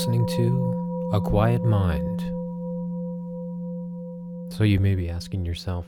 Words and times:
listening 0.00 0.26
to 0.26 1.10
A 1.12 1.20
Quiet 1.20 1.62
Mind. 1.62 2.20
So 4.50 4.64
you 4.64 4.80
may 4.80 4.94
be 4.94 5.10
asking 5.10 5.44
yourself, 5.44 5.84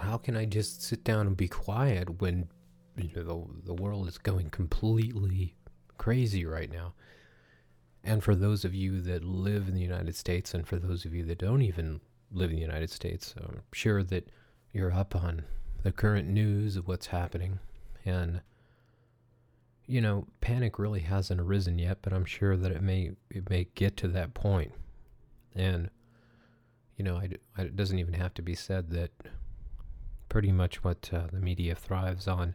how 0.00 0.16
can 0.16 0.34
I 0.34 0.46
just 0.46 0.82
sit 0.82 1.04
down 1.04 1.26
and 1.26 1.36
be 1.36 1.46
quiet 1.46 2.22
when 2.22 2.48
you 2.96 3.10
know, 3.14 3.22
the, 3.22 3.66
the 3.66 3.74
world 3.74 4.08
is 4.08 4.16
going 4.16 4.48
completely 4.48 5.56
crazy 5.98 6.46
right 6.46 6.72
now? 6.72 6.94
And 8.02 8.24
for 8.24 8.34
those 8.34 8.64
of 8.64 8.74
you 8.74 9.02
that 9.02 9.22
live 9.22 9.68
in 9.68 9.74
the 9.74 9.82
United 9.82 10.16
States, 10.16 10.54
and 10.54 10.66
for 10.66 10.78
those 10.78 11.04
of 11.04 11.12
you 11.12 11.22
that 11.24 11.36
don't 11.36 11.60
even 11.60 12.00
live 12.32 12.48
in 12.48 12.56
the 12.56 12.62
United 12.62 12.88
States, 12.88 13.34
I'm 13.36 13.60
sure 13.74 14.02
that 14.04 14.30
you're 14.72 14.94
up 14.94 15.14
on 15.14 15.42
the 15.82 15.92
current 15.92 16.28
news 16.28 16.76
of 16.76 16.88
what's 16.88 17.08
happening. 17.08 17.58
And 18.06 18.40
you 19.88 20.02
know, 20.02 20.26
panic 20.42 20.78
really 20.78 21.00
hasn't 21.00 21.40
arisen 21.40 21.78
yet, 21.78 21.98
but 22.02 22.12
I'm 22.12 22.26
sure 22.26 22.56
that 22.56 22.70
it 22.70 22.82
may 22.82 23.12
it 23.30 23.48
may 23.48 23.66
get 23.74 23.96
to 23.98 24.08
that 24.08 24.34
point. 24.34 24.72
And 25.54 25.88
you 26.96 27.04
know, 27.04 27.16
I, 27.16 27.30
I, 27.56 27.62
it 27.62 27.76
doesn't 27.76 27.98
even 27.98 28.12
have 28.14 28.34
to 28.34 28.42
be 28.42 28.54
said 28.54 28.90
that 28.90 29.10
pretty 30.28 30.52
much 30.52 30.84
what 30.84 31.08
uh, 31.12 31.28
the 31.32 31.40
media 31.40 31.74
thrives 31.74 32.28
on 32.28 32.54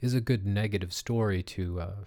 is 0.00 0.12
a 0.12 0.20
good 0.20 0.44
negative 0.44 0.92
story 0.92 1.42
to 1.44 1.80
uh, 1.80 2.04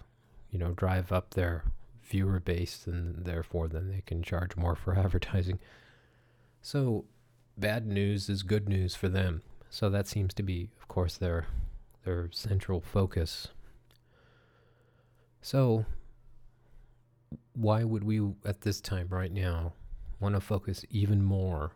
you 0.52 0.60
know 0.60 0.72
drive 0.72 1.12
up 1.12 1.34
their 1.34 1.64
viewer 2.04 2.40
base, 2.40 2.86
and 2.86 3.26
therefore 3.26 3.68
then 3.68 3.90
they 3.90 4.04
can 4.06 4.22
charge 4.22 4.56
more 4.56 4.76
for 4.76 4.96
advertising. 4.98 5.58
So 6.62 7.06
bad 7.58 7.88
news 7.88 8.30
is 8.30 8.44
good 8.44 8.70
news 8.70 8.94
for 8.94 9.10
them. 9.10 9.42
So 9.72 9.90
that 9.90 10.08
seems 10.08 10.36
to 10.36 10.44
be, 10.44 10.70
of 10.80 10.88
course, 10.88 11.18
their 11.18 11.48
their 12.04 12.30
central 12.32 12.82
focus 12.82 13.48
so, 15.46 15.86
why 17.54 17.84
would 17.84 18.04
we 18.04 18.20
at 18.44 18.62
this 18.62 18.82
time 18.82 19.10
right 19.12 19.32
now 19.32 19.74
want 20.20 20.34
to 20.34 20.42
focus 20.42 20.84
even 20.90 21.24
more 21.24 21.74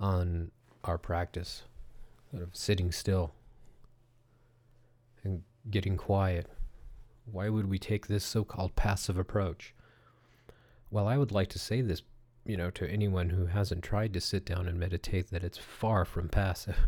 on 0.00 0.50
our 0.82 0.98
practice 0.98 1.62
of 2.32 2.56
sitting 2.56 2.90
still 2.90 3.34
and 5.22 5.44
getting 5.70 5.96
quiet? 5.96 6.48
Why 7.30 7.50
would 7.50 7.70
we 7.70 7.78
take 7.78 8.08
this 8.08 8.24
so 8.24 8.42
called 8.42 8.74
passive 8.74 9.16
approach? 9.16 9.72
Well, 10.90 11.06
I 11.06 11.18
would 11.18 11.30
like 11.30 11.50
to 11.50 11.58
say 11.60 11.82
this, 11.82 12.02
you 12.44 12.56
know, 12.56 12.70
to 12.70 12.90
anyone 12.90 13.30
who 13.30 13.46
hasn't 13.46 13.84
tried 13.84 14.12
to 14.14 14.20
sit 14.20 14.44
down 14.44 14.66
and 14.66 14.76
meditate 14.76 15.30
that 15.30 15.44
it's 15.44 15.56
far 15.56 16.04
from 16.04 16.28
passive. 16.28 16.78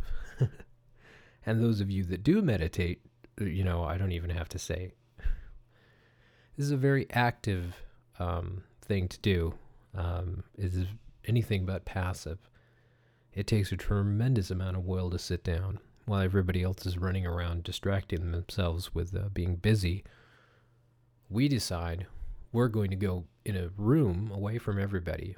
and 1.47 1.63
those 1.63 1.81
of 1.81 1.89
you 1.89 2.03
that 2.07 2.25
do 2.25 2.43
meditate, 2.43 3.03
you 3.39 3.63
know, 3.63 3.85
I 3.85 3.97
don't 3.97 4.11
even 4.11 4.31
have 4.31 4.49
to 4.49 4.59
say 4.59 4.95
this 6.61 6.67
is 6.67 6.73
a 6.73 6.77
very 6.77 7.07
active 7.11 7.75
um, 8.19 8.63
thing 8.83 9.09
to 9.09 9.19
do. 9.21 9.55
Um, 9.97 10.45
it 10.59 10.75
is 10.75 10.89
anything 11.25 11.65
but 11.65 11.87
passive. 11.87 12.37
It 13.33 13.47
takes 13.47 13.73
a 13.73 13.79
tremendous 13.79 14.51
amount 14.51 14.77
of 14.77 14.85
will 14.85 15.09
to 15.09 15.19
sit 15.19 15.43
down 15.43 15.79
while 16.05 16.21
everybody 16.21 16.63
else 16.63 16.85
is 16.85 16.99
running 16.99 17.25
around 17.25 17.65
distracting 17.65 18.31
themselves 18.31 18.95
with 18.95 19.17
uh, 19.17 19.31
being 19.33 19.57
busy. 19.57 20.05
We 21.31 21.49
decide 21.49 22.07
we're 22.53 22.69
going 22.69 22.91
to 22.91 22.97
go 22.97 23.25
in 23.47 23.57
a 23.57 23.71
room 23.79 24.31
away 24.31 24.59
from 24.59 24.79
everybody, 24.79 25.37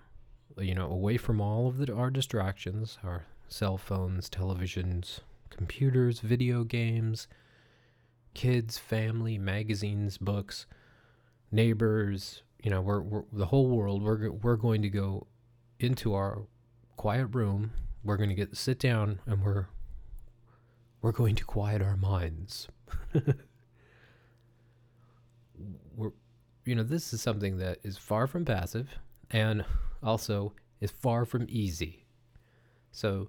you 0.58 0.74
know, 0.74 0.90
away 0.90 1.18
from 1.18 1.40
all 1.40 1.68
of 1.68 1.78
the, 1.78 1.94
our 1.94 2.10
distractions, 2.10 2.98
our 3.04 3.26
cell 3.46 3.78
phones, 3.78 4.28
televisions, 4.28 5.20
computers, 5.50 6.18
video 6.18 6.64
games, 6.64 7.28
kids, 8.34 8.76
family, 8.76 9.38
magazines, 9.38 10.18
books 10.18 10.66
neighbors, 11.52 12.42
you 12.62 12.70
know, 12.70 12.80
we're, 12.80 13.00
we're 13.00 13.24
the 13.32 13.46
whole 13.46 13.68
world. 13.68 14.02
We're 14.02 14.30
we're 14.30 14.56
going 14.56 14.82
to 14.82 14.90
go 14.90 15.26
into 15.78 16.14
our 16.14 16.42
quiet 16.96 17.26
room. 17.26 17.72
We're 18.02 18.16
going 18.16 18.30
to 18.30 18.34
get 18.34 18.56
sit 18.56 18.78
down 18.78 19.20
and 19.26 19.44
we're 19.44 19.66
we're 21.02 21.12
going 21.12 21.36
to 21.36 21.44
quiet 21.44 21.82
our 21.82 21.96
minds. 21.96 22.68
we're 25.94 26.12
you 26.64 26.74
know, 26.74 26.82
this 26.82 27.12
is 27.12 27.20
something 27.20 27.58
that 27.58 27.78
is 27.82 27.98
far 27.98 28.26
from 28.26 28.44
passive 28.44 28.98
and 29.30 29.64
also 30.02 30.52
is 30.80 30.90
far 30.90 31.24
from 31.24 31.46
easy. 31.48 32.06
So 32.92 33.28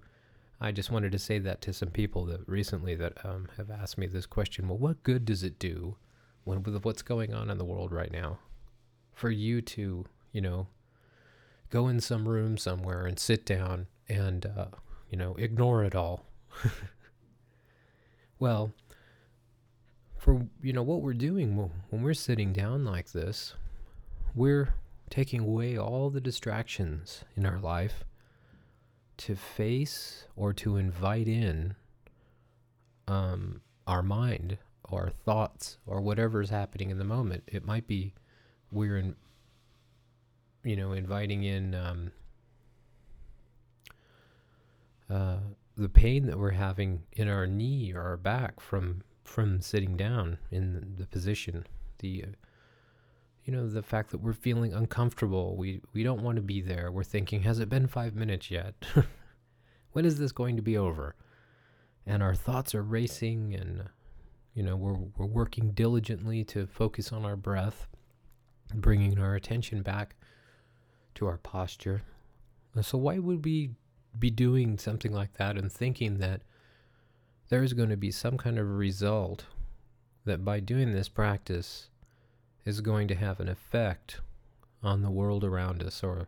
I 0.62 0.72
just 0.72 0.92
wanted 0.92 1.12
to 1.14 1.20
say 1.20 1.40
that 1.40 1.62
to 1.62 1.74
some 1.74 1.90
people 1.90 2.26
that 2.26 2.48
recently 2.48 2.96
that 2.96 3.14
um, 3.26 3.48
have 3.58 3.72
asked 3.72 3.98
me 3.98 4.08
this 4.08 4.26
question. 4.26 4.68
Well, 4.68 4.78
what 4.78 5.04
good 5.04 5.26
does 5.26 5.44
it 5.44 5.58
do 5.58 5.98
when, 6.44 6.64
with 6.64 6.84
what's 6.84 7.02
going 7.02 7.34
on 7.34 7.50
in 7.50 7.58
the 7.58 7.66
world 7.66 7.92
right 7.92 8.12
now, 8.12 8.40
for 9.14 9.30
you 9.30 9.62
to, 9.62 10.06
you 10.31 10.42
know, 10.42 10.68
go 11.70 11.88
in 11.88 12.00
some 12.00 12.28
room 12.28 12.58
somewhere 12.58 13.06
and 13.06 13.18
sit 13.18 13.46
down 13.46 13.88
and, 14.09 14.46
uh, 14.46 14.66
you 15.09 15.18
know, 15.18 15.36
ignore 15.36 15.84
it 15.84 15.96
all. 15.96 16.26
well, 18.40 18.74
for, 20.18 20.48
you 20.62 20.74
know, 20.74 20.84
what 20.84 21.02
we're 21.02 21.14
doing 21.14 21.56
when 21.90 22.02
we're 22.02 22.14
sitting 22.14 22.54
down 22.54 22.86
like 22.86 23.12
this, 23.12 23.56
we're 24.36 24.74
taking 25.10 25.42
away 25.42 25.78
all 25.78 26.10
the 26.10 26.22
distractions 26.22 27.24
in 27.36 27.46
our 27.46 27.60
life 27.60 28.04
to 29.18 29.36
face 29.36 30.28
or 30.36 30.54
to 30.54 30.78
invite 30.78 31.28
in 31.28 31.75
um, 33.08 33.62
our 33.86 34.02
mind 34.02 34.58
or 34.90 35.12
thoughts 35.26 35.78
or 35.86 36.02
whatever 36.02 36.42
is 36.42 36.50
happening 36.50 36.90
in 36.90 36.98
the 36.98 37.04
moment. 37.04 37.44
It 37.48 37.66
might 37.66 37.88
be 37.88 38.14
we're 38.72 38.98
in, 38.98 39.16
you 40.64 40.76
know, 40.76 40.94
inviting 40.94 41.44
in 41.44 41.76
um, 41.76 42.12
uh, 45.10 45.38
the 45.78 45.90
pain 45.90 46.26
that 46.28 46.38
we're 46.38 46.52
having 46.52 47.04
in 47.14 47.28
our 47.28 47.48
knee 47.48 47.94
or 47.94 48.02
our 48.02 48.18
back 48.18 48.60
from 48.60 49.02
from 49.24 49.62
sitting 49.62 49.96
down 49.96 50.38
in 50.52 50.96
the 50.98 51.08
position. 51.08 51.66
The 52.00 52.26
uh, 52.28 52.32
you 53.46 53.54
know 53.54 53.68
the 53.68 53.84
fact 53.84 54.12
that 54.12 54.22
we're 54.22 54.34
feeling 54.34 54.74
uncomfortable. 54.74 55.56
We 55.56 55.82
we 55.94 56.04
don't 56.04 56.24
want 56.24 56.38
to 56.38 56.42
be 56.42 56.62
there. 56.62 56.92
We're 56.92 57.04
thinking, 57.04 57.44
has 57.44 57.60
it 57.60 57.70
been 57.70 57.88
five 57.88 58.16
minutes 58.16 58.50
yet? 58.52 58.74
when 59.92 60.06
is 60.06 60.18
this 60.18 60.32
going 60.32 60.56
to 60.56 60.62
be 60.62 60.78
over? 60.78 61.16
And 62.06 62.22
our 62.22 62.36
thoughts 62.36 62.76
are 62.76 62.84
racing 62.84 63.54
and 63.54 63.90
you 64.53 64.64
know, 64.64 64.75
we're, 64.75 64.97
we're 65.18 65.25
working 65.25 65.72
diligently 65.72 66.44
to 66.46 66.68
focus 66.68 67.12
on 67.12 67.25
our 67.25 67.36
breath, 67.36 67.88
bringing 68.74 69.19
our 69.19 69.36
attention 69.36 69.81
back 69.81 70.16
to 71.16 71.25
our 71.25 71.38
posture. 71.38 72.02
Uh, 72.78 72.81
so, 72.81 72.97
why 72.97 73.19
would 73.19 73.46
we 73.46 73.72
be 74.18 74.30
doing 74.30 74.78
something 74.78 75.12
like 75.12 75.34
that 75.34 75.58
and 75.58 75.72
thinking 75.72 76.19
that 76.19 76.42
there's 77.50 77.74
going 77.74 77.90
to 77.90 77.97
be 77.97 78.12
some 78.12 78.38
kind 78.38 78.59
of 78.59 78.78
result 78.78 79.46
that 80.25 80.46
by 80.46 80.59
doing 80.59 80.94
this 80.94 81.09
practice 81.09 81.90
is 82.66 82.81
going 82.81 83.08
to 83.08 83.16
have 83.16 83.40
an 83.40 83.50
effect 83.50 84.22
on 84.81 85.02
the 85.02 85.12
world 85.12 85.44
around 85.44 85.84
us 85.84 86.03
or 86.03 86.28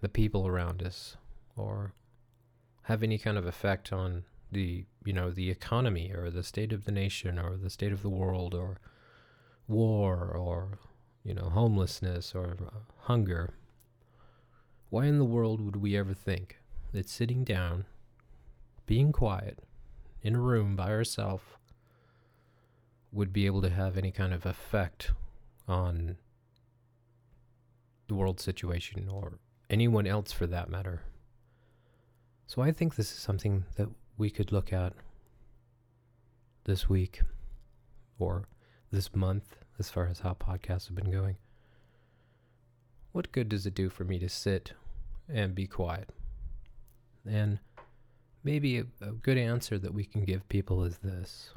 the 0.00 0.08
people 0.08 0.46
around 0.46 0.82
us 0.82 1.16
or 1.56 1.92
have 2.82 3.02
any 3.02 3.18
kind 3.18 3.36
of 3.36 3.46
effect 3.46 3.92
on 3.92 4.24
the 4.50 4.84
you 5.06 5.12
know 5.12 5.30
the 5.30 5.50
economy 5.50 6.12
or 6.12 6.30
the 6.30 6.42
state 6.42 6.72
of 6.72 6.84
the 6.84 6.92
nation 6.92 7.38
or 7.38 7.56
the 7.56 7.70
state 7.70 7.92
of 7.92 8.02
the 8.02 8.10
world 8.10 8.54
or 8.54 8.78
war 9.68 10.26
or 10.36 10.78
you 11.24 11.32
know 11.32 11.48
homelessness 11.48 12.34
or 12.34 12.56
uh, 12.66 12.78
hunger. 13.02 13.54
Why 14.90 15.06
in 15.06 15.18
the 15.18 15.24
world 15.24 15.60
would 15.60 15.76
we 15.76 15.96
ever 15.96 16.12
think 16.12 16.58
that 16.92 17.08
sitting 17.08 17.44
down 17.44 17.86
being 18.86 19.12
quiet 19.12 19.60
in 20.22 20.34
a 20.34 20.40
room 20.40 20.76
by 20.76 20.90
ourselves 20.90 21.44
would 23.12 23.32
be 23.32 23.46
able 23.46 23.62
to 23.62 23.70
have 23.70 23.96
any 23.96 24.10
kind 24.10 24.32
of 24.34 24.44
effect 24.44 25.12
on 25.68 26.16
the 28.08 28.14
world 28.14 28.40
situation 28.40 29.08
or 29.08 29.38
anyone 29.70 30.06
else 30.06 30.32
for 30.32 30.46
that 30.46 30.68
matter? 30.68 31.02
So 32.46 32.62
I 32.62 32.70
think 32.70 32.94
this 32.94 33.10
is 33.10 33.18
something 33.18 33.64
that 33.76 33.88
we 34.18 34.30
could 34.30 34.52
look 34.52 34.72
at 34.72 34.92
this 36.64 36.88
week 36.88 37.20
or 38.18 38.48
this 38.90 39.14
month 39.14 39.56
as 39.78 39.90
far 39.90 40.06
as 40.06 40.20
how 40.20 40.34
podcasts 40.34 40.86
have 40.86 40.96
been 40.96 41.10
going. 41.10 41.36
What 43.12 43.32
good 43.32 43.48
does 43.48 43.66
it 43.66 43.74
do 43.74 43.88
for 43.88 44.04
me 44.04 44.18
to 44.18 44.28
sit 44.28 44.72
and 45.28 45.54
be 45.54 45.66
quiet? 45.66 46.10
And 47.28 47.58
maybe 48.44 48.78
a, 48.78 48.84
a 49.00 49.12
good 49.12 49.38
answer 49.38 49.78
that 49.78 49.94
we 49.94 50.04
can 50.04 50.24
give 50.24 50.48
people 50.48 50.84
is 50.84 50.98
this. 50.98 51.50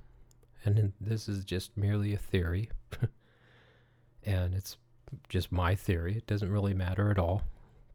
And 0.66 0.94
this 1.00 1.30
is 1.30 1.46
just 1.46 1.78
merely 1.78 2.14
a 2.14 2.18
theory. 2.18 2.70
and 4.26 4.54
it's 4.54 4.78
just 5.30 5.52
my 5.52 5.76
theory. 5.76 6.18
It 6.18 6.28
doesn't 6.28 6.52
really 6.52 6.74
matter 6.74 7.10
at 7.12 7.20
all. 7.20 7.44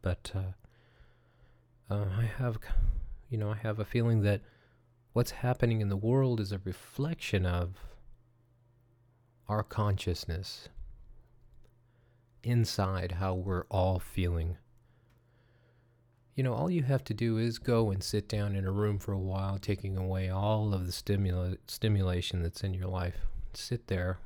But 0.01 0.31
uh, 0.35 1.93
uh, 1.93 2.05
I 2.17 2.23
have, 2.37 2.57
you 3.29 3.37
know, 3.37 3.51
I 3.51 3.57
have 3.57 3.79
a 3.79 3.85
feeling 3.85 4.21
that 4.23 4.41
what's 5.15 5.31
happening 5.31 5.79
in 5.79 5.87
the 5.87 5.95
world 5.95 6.41
is 6.41 6.51
a 6.51 6.59
reflection 6.65 7.45
of 7.45 7.77
our 9.47 9.63
consciousness 9.63 10.67
inside 12.43 13.13
how 13.13 13.33
we're 13.33 13.63
all 13.71 13.97
feeling. 13.97 14.57
You 16.35 16.43
know, 16.43 16.53
all 16.53 16.69
you 16.69 16.83
have 16.83 17.05
to 17.05 17.13
do 17.13 17.37
is 17.37 17.59
go 17.59 17.91
and 17.91 18.03
sit 18.03 18.27
down 18.27 18.57
in 18.57 18.65
a 18.65 18.71
room 18.73 18.99
for 18.99 19.13
a 19.13 19.17
while, 19.17 19.57
taking 19.57 19.95
away 19.95 20.27
all 20.27 20.73
of 20.73 20.85
the 20.85 20.91
stimula- 20.91 21.59
stimulation 21.65 22.43
that's 22.43 22.65
in 22.65 22.73
your 22.73 22.89
life. 22.89 23.19
Sit 23.53 23.87
there, 23.87 24.19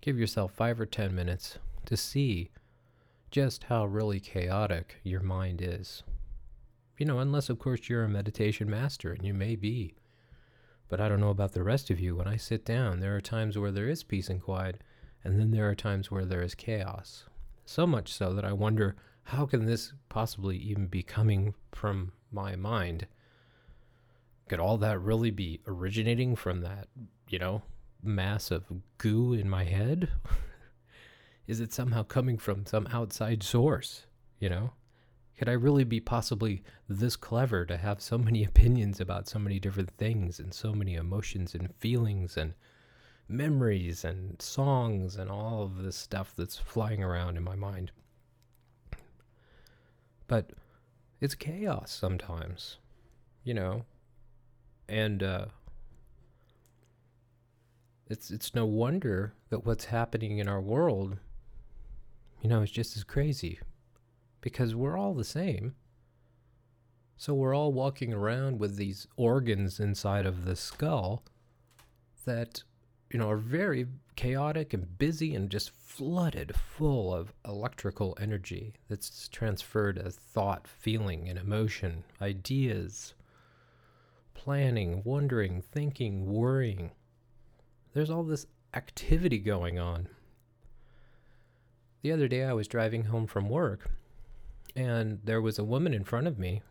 give 0.00 0.16
yourself 0.16 0.52
five 0.52 0.80
or 0.80 0.86
ten 0.86 1.16
minutes 1.16 1.58
to 1.86 1.96
see 1.96 2.52
just 3.32 3.64
how 3.64 3.86
really 3.86 4.20
chaotic 4.20 5.00
your 5.02 5.20
mind 5.20 5.60
is. 5.60 6.04
You 6.96 7.06
know, 7.06 7.18
unless, 7.18 7.48
of 7.48 7.58
course, 7.58 7.88
you're 7.88 8.04
a 8.04 8.08
meditation 8.08 8.70
master, 8.70 9.12
and 9.12 9.24
you 9.24 9.34
may 9.34 9.56
be. 9.56 9.94
But 10.88 11.00
I 11.00 11.08
don't 11.08 11.20
know 11.20 11.30
about 11.30 11.52
the 11.52 11.64
rest 11.64 11.90
of 11.90 11.98
you. 11.98 12.14
When 12.14 12.28
I 12.28 12.36
sit 12.36 12.64
down, 12.64 13.00
there 13.00 13.16
are 13.16 13.20
times 13.20 13.58
where 13.58 13.72
there 13.72 13.88
is 13.88 14.04
peace 14.04 14.28
and 14.28 14.40
quiet, 14.40 14.82
and 15.24 15.40
then 15.40 15.50
there 15.50 15.68
are 15.68 15.74
times 15.74 16.10
where 16.10 16.24
there 16.24 16.42
is 16.42 16.54
chaos. 16.54 17.24
So 17.66 17.86
much 17.86 18.12
so 18.12 18.32
that 18.34 18.44
I 18.44 18.52
wonder 18.52 18.94
how 19.24 19.46
can 19.46 19.64
this 19.64 19.92
possibly 20.08 20.56
even 20.58 20.86
be 20.86 21.02
coming 21.02 21.54
from 21.72 22.12
my 22.30 22.56
mind? 22.56 23.06
Could 24.48 24.60
all 24.60 24.76
that 24.78 25.00
really 25.00 25.30
be 25.30 25.60
originating 25.66 26.36
from 26.36 26.60
that, 26.60 26.88
you 27.28 27.38
know, 27.38 27.62
mass 28.02 28.50
of 28.50 28.64
goo 28.98 29.32
in 29.32 29.48
my 29.48 29.64
head? 29.64 30.10
is 31.46 31.60
it 31.60 31.72
somehow 31.72 32.02
coming 32.02 32.38
from 32.38 32.66
some 32.66 32.86
outside 32.92 33.42
source, 33.42 34.06
you 34.38 34.48
know? 34.48 34.72
Could 35.36 35.48
I 35.48 35.52
really 35.52 35.84
be 35.84 36.00
possibly 36.00 36.62
this 36.88 37.16
clever 37.16 37.64
to 37.66 37.76
have 37.76 38.00
so 38.00 38.18
many 38.18 38.44
opinions 38.50 39.00
about 39.00 39.28
so 39.28 39.38
many 39.38 39.58
different 39.58 39.90
things 39.90 40.38
and 40.38 40.54
so 40.54 40.72
many 40.72 40.94
emotions 40.94 41.54
and 41.54 41.74
feelings 41.76 42.36
and 42.36 42.54
memories 43.28 44.04
and 44.04 44.40
songs 44.40 45.16
and 45.16 45.30
all 45.30 45.62
of 45.62 45.82
this 45.82 45.96
stuff 45.96 46.34
that's 46.36 46.58
flying 46.58 47.02
around 47.02 47.36
in 47.36 47.42
my 47.42 47.56
mind? 47.56 47.90
But 50.26 50.50
it's 51.20 51.34
chaos 51.34 51.90
sometimes, 51.90 52.78
you 53.42 53.54
know? 53.54 53.84
And, 54.88 55.22
uh, 55.22 55.46
it's 58.08 58.30
it's 58.30 58.54
no 58.54 58.66
wonder 58.66 59.32
that 59.48 59.64
what's 59.64 59.86
happening 59.86 60.38
in 60.38 60.46
our 60.46 60.60
world 60.60 61.16
you 62.42 62.48
know 62.50 62.60
is 62.60 62.70
just 62.70 62.96
as 62.96 63.04
crazy 63.04 63.58
because 64.44 64.74
we're 64.74 64.98
all 64.98 65.14
the 65.14 65.24
same. 65.24 65.74
So 67.16 67.32
we're 67.32 67.56
all 67.56 67.72
walking 67.72 68.12
around 68.12 68.58
with 68.58 68.76
these 68.76 69.06
organs 69.16 69.80
inside 69.80 70.26
of 70.26 70.44
the 70.44 70.54
skull 70.54 71.24
that, 72.26 72.62
you 73.10 73.18
know, 73.18 73.30
are 73.30 73.38
very 73.38 73.86
chaotic 74.16 74.74
and 74.74 74.98
busy 74.98 75.34
and 75.34 75.48
just 75.48 75.70
flooded 75.70 76.54
full 76.54 77.14
of 77.14 77.32
electrical 77.48 78.18
energy 78.20 78.74
that's 78.86 79.28
transferred 79.28 79.96
as 79.96 80.16
thought, 80.16 80.68
feeling, 80.68 81.26
and 81.26 81.38
emotion, 81.38 82.04
ideas, 82.20 83.14
planning, 84.34 85.00
wondering, 85.06 85.62
thinking, 85.62 86.26
worrying. 86.26 86.90
There's 87.94 88.10
all 88.10 88.24
this 88.24 88.46
activity 88.74 89.38
going 89.38 89.78
on. 89.78 90.08
The 92.02 92.12
other 92.12 92.28
day 92.28 92.44
I 92.44 92.52
was 92.52 92.68
driving 92.68 93.04
home 93.04 93.26
from 93.26 93.48
work 93.48 93.88
and 94.76 95.20
there 95.24 95.40
was 95.40 95.58
a 95.58 95.64
woman 95.64 95.94
in 95.94 96.04
front 96.04 96.26
of 96.26 96.38
me 96.38 96.62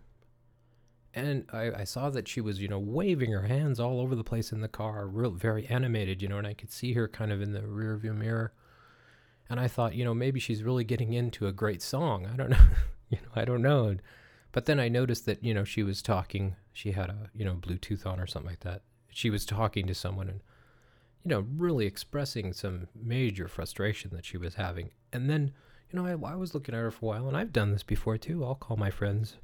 and 1.14 1.46
I, 1.54 1.72
I, 1.82 1.84
saw 1.84 2.10
that 2.10 2.28
she 2.28 2.42
was, 2.42 2.60
you 2.60 2.68
know, 2.68 2.80
waving 2.80 3.32
her 3.32 3.44
hands 3.44 3.80
all 3.80 4.00
over 4.00 4.16
the 4.16 4.24
place 4.24 4.52
in 4.52 4.62
the 4.62 4.68
car, 4.68 5.06
real 5.06 5.30
very 5.30 5.68
animated, 5.68 6.22
you 6.22 6.28
know, 6.28 6.40
and 6.40 6.48
I 6.48 6.54
could 6.54 6.72
see 6.72 6.94
her 6.94 7.08
kind 7.08 7.32
of 7.32 7.42
in 7.42 7.54
the 7.54 7.62
rearview 7.62 8.16
mirror. 8.16 8.52
And 9.50 9.60
I 9.60 9.68
thought, 9.68 9.94
you 9.94 10.04
know, 10.04 10.16
maybe 10.16 10.40
she's 10.40 10.64
really 10.64 10.84
getting 10.84 11.14
into 11.14 11.46
a 11.46 11.52
great 11.52 11.82
song. 11.84 12.28
I 12.32 12.36
don't 12.36 12.50
know, 12.50 12.66
you 13.10 13.18
know, 13.18 13.30
I 13.36 13.46
don't 13.46 13.62
know. 13.62 13.98
But 14.52 14.66
then 14.66 14.80
I 14.80 14.88
noticed 14.88 15.26
that, 15.28 15.44
you 15.44 15.54
know, 15.54 15.64
she 15.64 15.84
was 15.84 16.02
talking. 16.02 16.56
She 16.72 16.92
had 16.92 17.10
a, 17.10 17.30
you 17.36 17.46
know, 17.46 17.56
Bluetooth 17.56 18.08
on 18.08 18.20
or 18.20 18.28
something 18.28 18.50
like 18.50 18.62
that. 18.62 18.82
She 19.10 19.30
was 19.30 19.46
talking 19.46 19.86
to 19.88 19.94
someone 19.94 20.30
and, 20.30 20.42
you 21.24 21.30
know, 21.30 21.46
really 21.56 21.86
expressing 21.86 22.54
some 22.54 22.88
major 22.96 23.48
frustration 23.48 24.12
that 24.14 24.26
she 24.26 24.38
was 24.38 24.56
having. 24.56 24.92
And 25.12 25.30
then 25.30 25.54
you 25.94 26.02
know, 26.02 26.08
I, 26.08 26.32
I 26.32 26.36
was 26.36 26.54
looking 26.56 26.74
at 26.74 26.82
her 26.82 26.92
for 26.92 27.06
a 27.06 27.08
while, 27.10 27.28
and 27.28 27.38
I've 27.38 27.54
done 27.54 27.72
this 27.72 27.84
before 27.84 28.18
too. 28.18 28.44
I'll 28.44 28.56
call 28.56 28.78
my 28.78 28.90
friends 28.90 29.38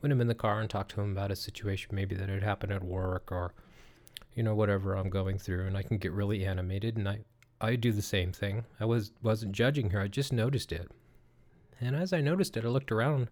when 0.00 0.10
I'm 0.10 0.20
in 0.20 0.26
the 0.26 0.34
car 0.34 0.60
and 0.60 0.68
talk 0.68 0.88
to 0.88 0.96
them 0.96 1.12
about 1.12 1.30
a 1.30 1.36
situation 1.36 1.94
maybe 1.94 2.16
that 2.16 2.28
had 2.28 2.42
happened 2.42 2.72
at 2.72 2.82
work 2.82 3.30
or, 3.30 3.54
you 4.34 4.42
know, 4.42 4.54
whatever 4.54 4.94
I'm 4.94 5.10
going 5.10 5.38
through, 5.38 5.66
and 5.66 5.76
I 5.76 5.82
can 5.82 5.98
get 5.98 6.12
really 6.12 6.44
animated, 6.44 6.96
and 6.96 7.08
I, 7.08 7.20
I 7.60 7.76
do 7.76 7.92
the 7.92 8.02
same 8.02 8.32
thing. 8.32 8.64
I 8.80 8.84
was 8.84 9.12
wasn't 9.22 9.52
judging 9.52 9.90
her. 9.90 10.00
I 10.00 10.08
just 10.08 10.32
noticed 10.32 10.72
it, 10.72 10.90
and 11.80 11.94
as 11.94 12.12
I 12.12 12.20
noticed 12.20 12.56
it, 12.56 12.64
I 12.64 12.68
looked 12.68 12.90
around, 12.90 13.30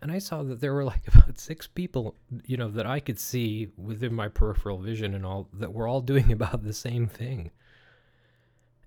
and 0.00 0.12
I 0.12 0.18
saw 0.18 0.44
that 0.44 0.60
there 0.60 0.74
were 0.74 0.84
like 0.94 1.08
about 1.08 1.40
six 1.40 1.66
people, 1.66 2.14
you 2.46 2.56
know, 2.56 2.68
that 2.68 2.86
I 2.86 3.00
could 3.00 3.18
see 3.18 3.68
within 3.76 4.14
my 4.14 4.28
peripheral 4.28 4.78
vision 4.78 5.12
and 5.12 5.26
all 5.26 5.48
that 5.54 5.72
were 5.72 5.88
all 5.88 6.02
doing 6.02 6.30
about 6.38 6.62
the 6.62 6.72
same 6.72 7.08
thing. 7.08 7.50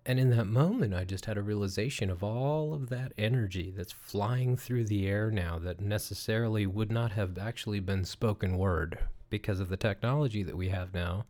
And 0.06 0.19
in 0.19 0.30
that 0.31 0.46
moment, 0.46 0.94
I 0.94 1.04
just 1.04 1.25
had 1.25 1.38
a 1.38 1.42
realization 1.42 2.12
of 2.12 2.24
all 2.24 2.75
of 2.75 2.90
that 2.90 3.13
energy 3.18 3.74
that's 3.75 3.92
flying 3.92 4.56
through 4.56 4.86
the 4.86 5.07
air 5.07 5.31
now 5.31 5.57
that 5.60 5.81
necessarily 5.81 6.68
would 6.68 6.92
not 6.92 7.13
have 7.13 7.38
actually 7.40 7.80
been 7.80 8.06
spoken 8.06 8.57
word 8.57 9.00
because 9.31 9.60
of 9.60 9.69
the 9.69 9.78
technology 9.78 10.44
that 10.44 10.56
we 10.56 10.69
have 10.69 10.94
now. 10.94 11.25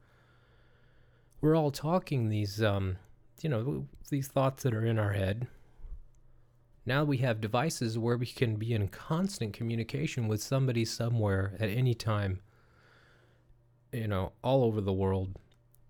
We're 1.39 1.55
all 1.55 1.71
talking 1.71 2.27
these, 2.27 2.61
um, 2.61 2.97
you 3.41 3.49
know, 3.49 3.85
these 4.09 4.27
thoughts 4.27 4.63
that 4.63 4.73
are 4.73 4.85
in 4.85 4.99
our 4.99 5.13
head. 5.13 5.47
Now 6.85 7.05
we 7.05 7.17
have 7.17 7.39
devices 7.39 7.97
where 7.97 8.17
we 8.17 8.25
can 8.25 8.57
be 8.57 8.73
in 8.73 8.89
constant 8.89 9.53
communication 9.53 10.27
with 10.27 10.43
somebody 10.43 10.83
somewhere 10.83 11.53
at 11.59 11.69
any 11.69 11.93
time, 11.93 12.41
you 13.93 14.07
know, 14.07 14.33
all 14.43 14.65
over 14.65 14.81
the 14.81 14.93
world, 14.93 15.39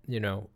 you 0.06 0.20
know, 0.20 0.50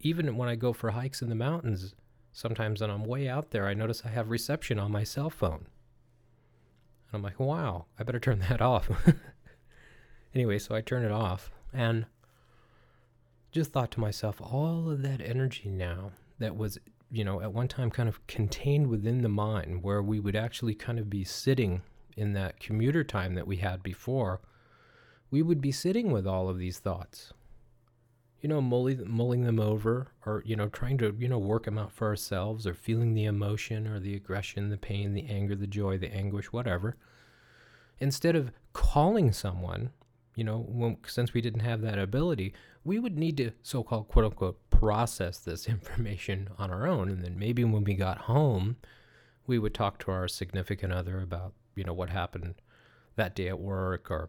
even 0.00 0.36
when 0.36 0.48
I 0.48 0.54
go 0.54 0.72
for 0.72 0.90
hikes 0.90 1.22
in 1.22 1.28
the 1.28 1.34
mountains, 1.34 1.94
sometimes 2.32 2.80
when 2.80 2.90
I'm 2.90 3.04
way 3.04 3.28
out 3.28 3.50
there, 3.50 3.66
I 3.66 3.74
notice 3.74 4.02
I 4.04 4.10
have 4.10 4.30
reception 4.30 4.78
on 4.78 4.92
my 4.92 5.04
cell 5.04 5.30
phone. 5.30 5.66
And 7.10 7.14
I'm 7.14 7.22
like, 7.22 7.40
wow, 7.40 7.86
I 7.98 8.04
better 8.04 8.20
turn 8.20 8.38
that 8.48 8.60
off. 8.60 8.88
anyway, 10.34 10.58
so 10.58 10.74
I 10.74 10.80
turn 10.80 11.04
it 11.04 11.12
off 11.12 11.50
and 11.72 12.06
just 13.50 13.72
thought 13.72 13.90
to 13.92 14.00
myself, 14.00 14.40
all 14.40 14.90
of 14.90 15.02
that 15.02 15.20
energy 15.20 15.68
now 15.68 16.12
that 16.38 16.56
was, 16.56 16.78
you 17.10 17.24
know, 17.24 17.40
at 17.40 17.52
one 17.52 17.66
time 17.66 17.90
kind 17.90 18.08
of 18.08 18.24
contained 18.26 18.86
within 18.86 19.22
the 19.22 19.28
mind, 19.28 19.82
where 19.82 20.02
we 20.02 20.20
would 20.20 20.36
actually 20.36 20.74
kind 20.74 20.98
of 20.98 21.08
be 21.08 21.24
sitting 21.24 21.82
in 22.16 22.34
that 22.34 22.60
commuter 22.60 23.02
time 23.02 23.34
that 23.34 23.46
we 23.46 23.56
had 23.56 23.82
before, 23.82 24.40
we 25.30 25.42
would 25.42 25.60
be 25.60 25.72
sitting 25.72 26.10
with 26.10 26.26
all 26.26 26.48
of 26.48 26.58
these 26.58 26.78
thoughts 26.78 27.32
you 28.40 28.48
know, 28.48 28.60
mulling, 28.60 29.02
mulling 29.06 29.42
them 29.42 29.58
over 29.58 30.08
or, 30.24 30.42
you 30.46 30.54
know, 30.54 30.68
trying 30.68 30.98
to, 30.98 31.14
you 31.18 31.28
know, 31.28 31.38
work 31.38 31.64
them 31.64 31.78
out 31.78 31.92
for 31.92 32.06
ourselves 32.06 32.66
or 32.66 32.74
feeling 32.74 33.14
the 33.14 33.24
emotion 33.24 33.86
or 33.86 33.98
the 33.98 34.14
aggression, 34.14 34.70
the 34.70 34.76
pain, 34.76 35.12
the 35.12 35.26
anger, 35.26 35.56
the 35.56 35.66
joy, 35.66 35.98
the 35.98 36.12
anguish, 36.12 36.52
whatever. 36.52 36.96
Instead 37.98 38.36
of 38.36 38.52
calling 38.72 39.32
someone, 39.32 39.90
you 40.36 40.44
know, 40.44 40.58
when, 40.68 40.98
since 41.06 41.34
we 41.34 41.40
didn't 41.40 41.60
have 41.60 41.80
that 41.80 41.98
ability, 41.98 42.54
we 42.84 43.00
would 43.00 43.18
need 43.18 43.36
to 43.38 43.50
so 43.62 43.82
called 43.82 44.06
quote 44.06 44.24
unquote 44.24 44.70
process 44.70 45.38
this 45.38 45.68
information 45.68 46.48
on 46.58 46.70
our 46.70 46.86
own. 46.86 47.08
And 47.08 47.24
then 47.24 47.38
maybe 47.38 47.64
when 47.64 47.82
we 47.82 47.94
got 47.94 48.18
home, 48.18 48.76
we 49.48 49.58
would 49.58 49.74
talk 49.74 49.98
to 50.00 50.12
our 50.12 50.28
significant 50.28 50.92
other 50.92 51.20
about, 51.20 51.54
you 51.74 51.82
know, 51.82 51.92
what 51.92 52.10
happened 52.10 52.54
that 53.16 53.34
day 53.34 53.48
at 53.48 53.58
work 53.58 54.12
or 54.12 54.28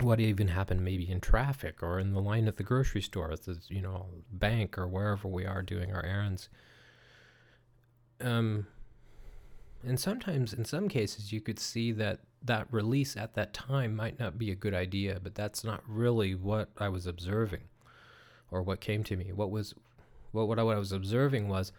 what 0.00 0.20
even 0.20 0.48
happened 0.48 0.84
maybe 0.84 1.10
in 1.10 1.20
traffic 1.20 1.82
or 1.82 1.98
in 1.98 2.12
the 2.12 2.20
line 2.20 2.46
at 2.46 2.56
the 2.56 2.62
grocery 2.62 3.02
store, 3.02 3.32
at 3.32 3.44
the 3.44 3.58
you 3.68 3.82
know 3.82 4.06
bank 4.32 4.78
or 4.78 4.86
wherever 4.86 5.28
we 5.28 5.44
are 5.44 5.62
doing 5.62 5.92
our 5.92 6.04
errands. 6.04 6.48
Um, 8.20 8.66
and 9.84 9.98
sometimes, 9.98 10.52
in 10.52 10.64
some 10.64 10.88
cases, 10.88 11.32
you 11.32 11.40
could 11.40 11.58
see 11.58 11.92
that 11.92 12.20
that 12.42 12.66
release 12.70 13.16
at 13.16 13.34
that 13.34 13.52
time 13.52 13.94
might 13.94 14.18
not 14.18 14.38
be 14.38 14.50
a 14.50 14.54
good 14.54 14.74
idea, 14.74 15.18
but 15.22 15.34
that's 15.34 15.64
not 15.64 15.82
really 15.86 16.34
what 16.34 16.70
I 16.78 16.88
was 16.88 17.06
observing, 17.06 17.62
or 18.50 18.62
what 18.62 18.80
came 18.80 19.04
to 19.04 19.16
me. 19.16 19.32
What 19.32 19.50
was, 19.50 19.74
what 20.32 20.48
what 20.48 20.58
I, 20.58 20.62
what 20.62 20.76
I 20.76 20.80
was 20.80 20.92
observing 20.92 21.48
was 21.48 21.72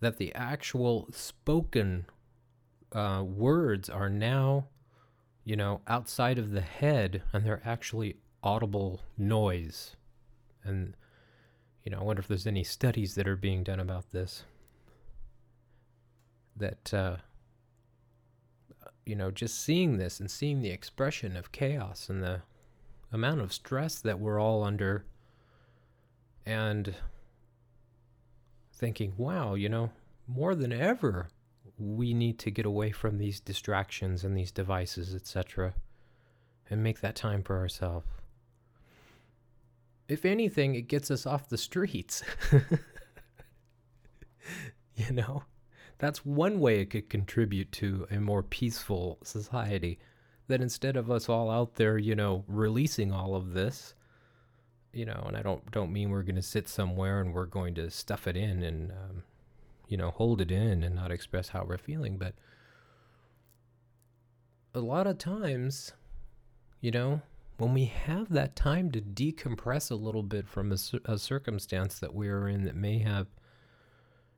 that 0.00 0.18
the 0.18 0.34
actual 0.34 1.08
spoken 1.12 2.06
uh, 2.92 3.22
words 3.24 3.88
are 3.88 4.08
now 4.08 4.66
you 5.46 5.54
know, 5.54 5.80
outside 5.86 6.38
of 6.40 6.50
the 6.50 6.60
head, 6.60 7.22
and 7.32 7.46
they're 7.46 7.62
actually 7.64 8.16
audible 8.42 9.00
noise. 9.16 9.94
And, 10.64 10.96
you 11.84 11.92
know, 11.92 12.00
I 12.00 12.02
wonder 12.02 12.18
if 12.20 12.26
there's 12.26 12.48
any 12.48 12.64
studies 12.64 13.14
that 13.14 13.28
are 13.28 13.36
being 13.36 13.62
done 13.62 13.78
about 13.78 14.10
this. 14.10 14.42
That, 16.56 16.92
uh, 16.92 17.16
you 19.04 19.14
know, 19.14 19.30
just 19.30 19.62
seeing 19.62 19.98
this 19.98 20.18
and 20.18 20.28
seeing 20.28 20.62
the 20.62 20.70
expression 20.70 21.36
of 21.36 21.52
chaos 21.52 22.08
and 22.08 22.24
the 22.24 22.42
amount 23.12 23.40
of 23.40 23.52
stress 23.52 24.00
that 24.00 24.18
we're 24.18 24.40
all 24.40 24.64
under, 24.64 25.04
and 26.44 26.96
thinking, 28.74 29.12
wow, 29.16 29.54
you 29.54 29.68
know, 29.68 29.90
more 30.26 30.56
than 30.56 30.72
ever, 30.72 31.28
we 31.78 32.14
need 32.14 32.38
to 32.40 32.50
get 32.50 32.66
away 32.66 32.90
from 32.90 33.18
these 33.18 33.40
distractions 33.40 34.24
and 34.24 34.36
these 34.36 34.50
devices, 34.50 35.14
etc., 35.14 35.74
and 36.68 36.82
make 36.82 37.00
that 37.00 37.14
time 37.14 37.42
for 37.42 37.58
ourselves. 37.58 38.06
If 40.08 40.24
anything, 40.24 40.74
it 40.74 40.88
gets 40.88 41.10
us 41.10 41.26
off 41.26 41.48
the 41.48 41.58
streets. 41.58 42.22
you 44.94 45.12
know, 45.12 45.42
that's 45.98 46.24
one 46.24 46.60
way 46.60 46.80
it 46.80 46.90
could 46.90 47.08
contribute 47.08 47.72
to 47.72 48.06
a 48.10 48.20
more 48.20 48.42
peaceful 48.42 49.18
society. 49.22 49.98
That 50.48 50.60
instead 50.62 50.96
of 50.96 51.10
us 51.10 51.28
all 51.28 51.50
out 51.50 51.74
there, 51.74 51.98
you 51.98 52.14
know, 52.14 52.44
releasing 52.46 53.12
all 53.12 53.34
of 53.34 53.52
this, 53.52 53.94
you 54.92 55.04
know, 55.04 55.24
and 55.26 55.36
I 55.36 55.42
don't 55.42 55.68
don't 55.72 55.92
mean 55.92 56.10
we're 56.10 56.22
going 56.22 56.36
to 56.36 56.42
sit 56.42 56.68
somewhere 56.68 57.20
and 57.20 57.34
we're 57.34 57.46
going 57.46 57.74
to 57.74 57.90
stuff 57.90 58.28
it 58.28 58.36
in 58.36 58.62
and 58.62 58.92
um, 58.92 59.24
you 59.88 59.96
know 59.96 60.10
hold 60.10 60.40
it 60.40 60.50
in 60.50 60.82
and 60.82 60.94
not 60.94 61.10
express 61.10 61.48
how 61.48 61.64
we're 61.64 61.78
feeling, 61.78 62.16
but 62.16 62.34
a 64.74 64.80
lot 64.80 65.06
of 65.06 65.16
times, 65.16 65.92
you 66.80 66.90
know, 66.90 67.22
when 67.56 67.72
we 67.72 67.86
have 67.86 68.28
that 68.28 68.54
time 68.54 68.90
to 68.90 69.00
decompress 69.00 69.90
a 69.90 69.94
little 69.94 70.22
bit 70.22 70.46
from 70.46 70.70
a, 70.72 70.76
a 71.06 71.18
circumstance 71.18 71.98
that 71.98 72.14
we're 72.14 72.48
in 72.48 72.64
that 72.64 72.76
may 72.76 72.98
have, 72.98 73.26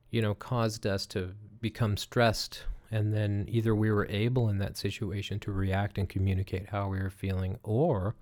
you 0.09 0.21
know, 0.21 0.33
caused 0.33 0.87
us 0.87 1.05
to 1.07 1.31
become 1.59 1.97
stressed, 1.97 2.63
and 2.89 3.13
then 3.13 3.45
either 3.49 3.75
we 3.75 3.91
were 3.91 4.07
able 4.07 4.47
in 4.47 4.57
that 4.59 4.77
situation 4.77 5.39
to 5.39 5.51
react 5.51 5.97
and 5.97 6.07
communicate 6.07 6.69
how 6.69 6.87
we 6.87 6.99
were 6.99 7.09
feeling, 7.09 7.59
or 7.63 8.15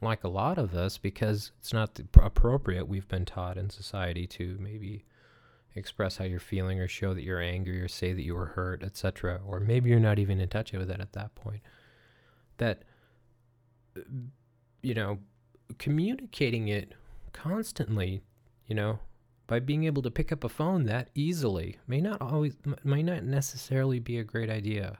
like 0.00 0.24
a 0.24 0.28
lot 0.28 0.58
of 0.58 0.74
us, 0.74 0.98
because 0.98 1.52
it's 1.60 1.72
not 1.72 2.00
appropriate, 2.14 2.88
we've 2.88 3.08
been 3.08 3.24
taught 3.24 3.58
in 3.58 3.70
society 3.70 4.26
to 4.26 4.56
maybe 4.60 5.04
express 5.74 6.16
how 6.16 6.24
you're 6.24 6.40
feeling 6.40 6.80
or 6.80 6.88
show 6.88 7.14
that 7.14 7.24
you're 7.24 7.40
angry 7.40 7.80
or 7.80 7.88
say 7.88 8.12
that 8.12 8.22
you 8.22 8.34
were 8.34 8.46
hurt, 8.46 8.82
etc. 8.82 9.40
Or 9.46 9.60
maybe 9.60 9.90
you're 9.90 10.00
not 10.00 10.18
even 10.18 10.40
in 10.40 10.48
touch 10.48 10.72
with 10.72 10.90
it 10.90 11.00
at 11.00 11.12
that 11.12 11.34
point. 11.34 11.62
That, 12.58 12.82
you 14.82 14.94
know, 14.94 15.18
communicating 15.78 16.68
it 16.68 16.94
constantly, 17.32 18.22
you 18.66 18.74
know, 18.74 19.00
by 19.46 19.60
being 19.60 19.84
able 19.84 20.02
to 20.02 20.10
pick 20.10 20.32
up 20.32 20.44
a 20.44 20.48
phone 20.48 20.84
that 20.84 21.10
easily 21.14 21.78
may 21.86 22.00
not 22.00 22.22
always, 22.22 22.56
may 22.82 23.02
not 23.02 23.24
necessarily 23.24 23.98
be 23.98 24.18
a 24.18 24.24
great 24.24 24.48
idea. 24.48 24.98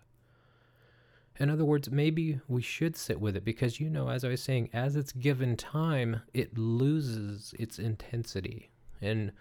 In 1.40 1.50
other 1.50 1.64
words, 1.64 1.90
maybe 1.90 2.40
we 2.46 2.62
should 2.62 2.96
sit 2.96 3.20
with 3.20 3.36
it 3.36 3.44
because, 3.44 3.80
you 3.80 3.90
know, 3.90 4.08
as 4.08 4.24
I 4.24 4.28
was 4.28 4.42
saying, 4.42 4.70
as 4.72 4.94
it's 4.94 5.12
given 5.12 5.56
time, 5.56 6.20
it 6.32 6.56
loses 6.56 7.54
its 7.58 7.78
intensity. 7.78 8.70
And 9.00 9.32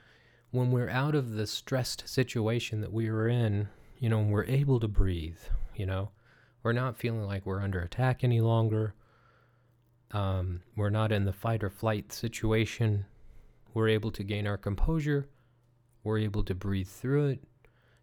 when 0.54 0.70
we're 0.70 0.90
out 0.90 1.16
of 1.16 1.32
the 1.32 1.48
stressed 1.48 2.08
situation 2.08 2.80
that 2.80 2.94
we 2.94 3.10
were 3.10 3.28
in, 3.28 3.68
you 3.98 4.08
know, 4.08 4.20
we're 4.20 4.46
able 4.46 4.80
to 4.80 4.88
breathe, 4.88 5.40
you 5.76 5.84
know, 5.84 6.12
we're 6.62 6.72
not 6.72 6.96
feeling 6.96 7.24
like 7.24 7.44
we're 7.44 7.64
under 7.64 7.82
attack 7.82 8.24
any 8.24 8.40
longer. 8.40 8.94
Um, 10.12 10.62
we're 10.76 10.92
not 10.92 11.12
in 11.12 11.26
the 11.26 11.34
fight 11.34 11.64
or 11.64 11.72
flight 11.72 12.14
situation. 12.14 13.08
We're 13.74 13.88
able 13.88 14.12
to 14.12 14.24
gain 14.24 14.46
our 14.46 14.58
composure. 14.58 15.28
We're 16.04 16.20
able 16.20 16.44
to 16.44 16.54
breathe 16.54 16.88
through 16.88 17.30
it, 17.30 17.44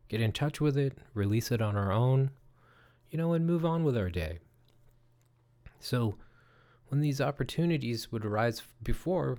get 0.09 0.21
in 0.21 0.33
touch 0.33 0.61
with 0.61 0.77
it, 0.77 0.99
release 1.15 1.53
it 1.53 1.63
on 1.63 1.77
our 1.77 1.93
own, 1.93 2.31
you 3.13 3.17
know, 3.17 3.33
and 3.33 3.47
move 3.47 3.65
on 3.65 3.85
with 3.85 3.97
our 3.97 4.11
day. 4.11 4.41
So, 5.79 6.17
when 6.89 7.01
these 7.01 7.21
opportunities 7.21 8.11
would 8.11 8.25
arise 8.25 8.61
before, 8.83 9.39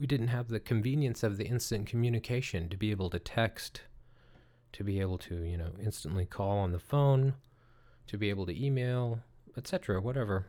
we 0.00 0.06
didn't 0.06 0.28
have 0.28 0.48
the 0.48 0.58
convenience 0.58 1.22
of 1.22 1.36
the 1.36 1.44
instant 1.44 1.86
communication 1.86 2.70
to 2.70 2.76
be 2.78 2.90
able 2.90 3.10
to 3.10 3.18
text, 3.18 3.82
to 4.72 4.82
be 4.82 4.98
able 4.98 5.18
to, 5.18 5.42
you 5.42 5.58
know, 5.58 5.72
instantly 5.78 6.24
call 6.24 6.56
on 6.56 6.72
the 6.72 6.78
phone, 6.78 7.34
to 8.06 8.16
be 8.16 8.30
able 8.30 8.46
to 8.46 8.64
email, 8.64 9.20
etc., 9.58 10.00
whatever. 10.00 10.46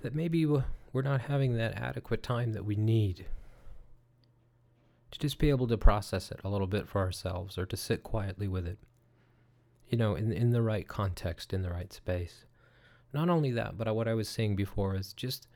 That 0.00 0.14
maybe 0.14 0.46
we're 0.46 1.02
not 1.02 1.20
having 1.22 1.58
that 1.58 1.74
adequate 1.74 2.22
time 2.22 2.54
that 2.54 2.64
we 2.64 2.74
need 2.74 3.26
to 5.10 5.18
just 5.18 5.38
be 5.38 5.50
able 5.50 5.68
to 5.68 5.76
process 5.76 6.30
it 6.30 6.40
a 6.42 6.48
little 6.48 6.66
bit 6.66 6.88
for 6.88 7.02
ourselves 7.02 7.58
or 7.58 7.66
to 7.66 7.76
sit 7.76 8.02
quietly 8.02 8.48
with 8.48 8.66
it. 8.66 8.78
You 9.88 9.98
know, 9.98 10.14
in 10.14 10.32
in 10.32 10.50
the 10.50 10.62
right 10.62 10.88
context, 10.88 11.52
in 11.52 11.60
the 11.60 11.70
right 11.70 11.92
space. 11.92 12.46
Not 13.12 13.28
only 13.28 13.50
that, 13.52 13.76
but 13.76 13.94
what 13.94 14.08
I 14.08 14.14
was 14.14 14.28
saying 14.28 14.56
before 14.56 14.94
is 14.96 15.12
just 15.12 15.46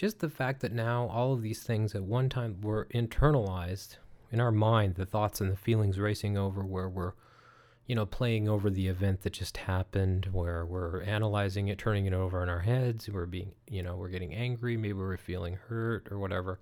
just 0.00 0.20
the 0.20 0.30
fact 0.30 0.62
that 0.62 0.72
now 0.72 1.06
all 1.08 1.34
of 1.34 1.42
these 1.42 1.62
things 1.62 1.94
at 1.94 2.02
one 2.02 2.30
time 2.30 2.58
were 2.62 2.88
internalized 2.94 3.98
in 4.32 4.40
our 4.40 4.50
mind, 4.50 4.94
the 4.94 5.04
thoughts 5.04 5.42
and 5.42 5.52
the 5.52 5.56
feelings 5.56 5.98
racing 5.98 6.38
over 6.38 6.62
where 6.62 6.88
we're, 6.88 7.12
you 7.84 7.94
know, 7.94 8.06
playing 8.06 8.48
over 8.48 8.70
the 8.70 8.88
event 8.88 9.20
that 9.20 9.34
just 9.34 9.58
happened, 9.58 10.30
where 10.32 10.64
we're 10.64 11.02
analyzing 11.02 11.68
it, 11.68 11.76
turning 11.76 12.06
it 12.06 12.14
over 12.14 12.42
in 12.42 12.48
our 12.48 12.60
heads, 12.60 13.10
we're 13.10 13.26
being, 13.26 13.52
you 13.68 13.82
know, 13.82 13.94
we're 13.94 14.08
getting 14.08 14.34
angry, 14.34 14.74
maybe 14.74 14.94
we're 14.94 15.18
feeling 15.18 15.58
hurt 15.68 16.08
or 16.10 16.18
whatever. 16.18 16.60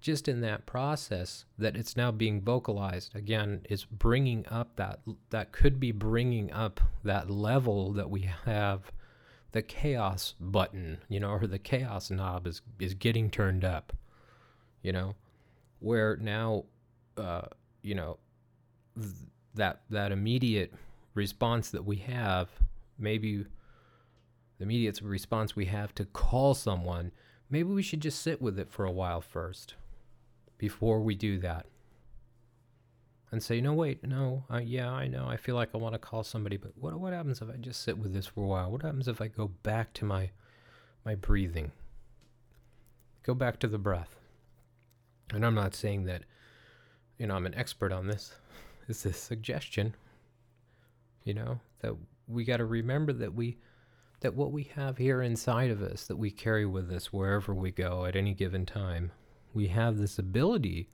Just 0.00 0.26
in 0.26 0.40
that 0.40 0.66
process, 0.66 1.44
that 1.58 1.76
it's 1.76 1.96
now 1.96 2.10
being 2.10 2.40
vocalized 2.40 3.14
again 3.14 3.60
is 3.70 3.84
bringing 3.84 4.44
up 4.50 4.74
that 4.74 4.98
that 5.30 5.52
could 5.52 5.78
be 5.78 5.92
bringing 5.92 6.50
up 6.50 6.80
that 7.04 7.30
level 7.30 7.92
that 7.92 8.10
we 8.10 8.28
have 8.46 8.90
the 9.52 9.62
chaos 9.62 10.34
button, 10.40 10.98
you 11.08 11.20
know, 11.20 11.30
or 11.30 11.46
the 11.46 11.58
chaos 11.58 12.10
knob 12.10 12.46
is 12.46 12.62
is 12.78 12.94
getting 12.94 13.30
turned 13.30 13.64
up, 13.64 13.92
you 14.82 14.92
know, 14.92 15.14
where 15.78 16.16
now, 16.16 16.64
uh, 17.16 17.42
you 17.82 17.94
know, 17.94 18.18
th- 18.96 19.12
that 19.54 19.82
that 19.90 20.12
immediate 20.12 20.74
response 21.14 21.70
that 21.70 21.84
we 21.84 21.96
have, 21.96 22.48
maybe 22.98 23.44
the 24.58 24.64
immediate 24.64 25.00
response 25.02 25.54
we 25.54 25.66
have 25.66 25.94
to 25.94 26.04
call 26.06 26.54
someone, 26.54 27.12
maybe 27.50 27.68
we 27.68 27.82
should 27.82 28.00
just 28.00 28.20
sit 28.20 28.40
with 28.40 28.58
it 28.58 28.70
for 28.70 28.84
a 28.84 28.92
while 28.92 29.20
first, 29.20 29.74
before 30.56 31.00
we 31.00 31.14
do 31.14 31.38
that 31.38 31.66
and 33.32 33.42
say, 33.42 33.62
no, 33.62 33.72
wait, 33.72 34.06
no, 34.06 34.44
uh, 34.52 34.58
yeah, 34.58 34.92
I 34.92 35.08
know, 35.08 35.26
I 35.26 35.38
feel 35.38 35.54
like 35.54 35.70
I 35.74 35.78
want 35.78 35.94
to 35.94 35.98
call 35.98 36.22
somebody, 36.22 36.58
but 36.58 36.72
what 36.76 37.00
what 37.00 37.14
happens 37.14 37.40
if 37.40 37.48
I 37.48 37.56
just 37.56 37.82
sit 37.82 37.96
with 37.96 38.12
this 38.12 38.26
for 38.26 38.44
a 38.44 38.46
while? 38.46 38.70
What 38.70 38.82
happens 38.82 39.08
if 39.08 39.22
I 39.22 39.28
go 39.28 39.48
back 39.48 39.94
to 39.94 40.04
my 40.04 40.30
my 41.04 41.14
breathing? 41.14 41.72
Go 43.22 43.34
back 43.34 43.58
to 43.60 43.68
the 43.68 43.78
breath. 43.78 44.16
And 45.32 45.46
I'm 45.46 45.54
not 45.54 45.74
saying 45.74 46.04
that, 46.04 46.24
you 47.18 47.26
know, 47.26 47.34
I'm 47.34 47.46
an 47.46 47.54
expert 47.54 47.92
on 47.92 48.06
this. 48.06 48.32
It's 48.88 49.06
a 49.06 49.12
suggestion. 49.12 49.94
You 51.22 51.34
know 51.34 51.60
that 51.80 51.94
we 52.26 52.44
got 52.44 52.56
to 52.56 52.64
remember 52.64 53.12
that 53.12 53.32
we 53.32 53.56
that 54.20 54.34
what 54.34 54.50
we 54.52 54.64
have 54.74 54.98
here 54.98 55.22
inside 55.22 55.70
of 55.70 55.80
us 55.80 56.06
that 56.08 56.16
we 56.16 56.30
carry 56.30 56.66
with 56.66 56.90
us 56.90 57.12
wherever 57.12 57.54
we 57.54 57.70
go 57.70 58.04
at 58.04 58.16
any 58.16 58.34
given 58.34 58.66
time, 58.66 59.12
we 59.54 59.68
have 59.68 59.96
this 59.96 60.18
ability 60.18 60.90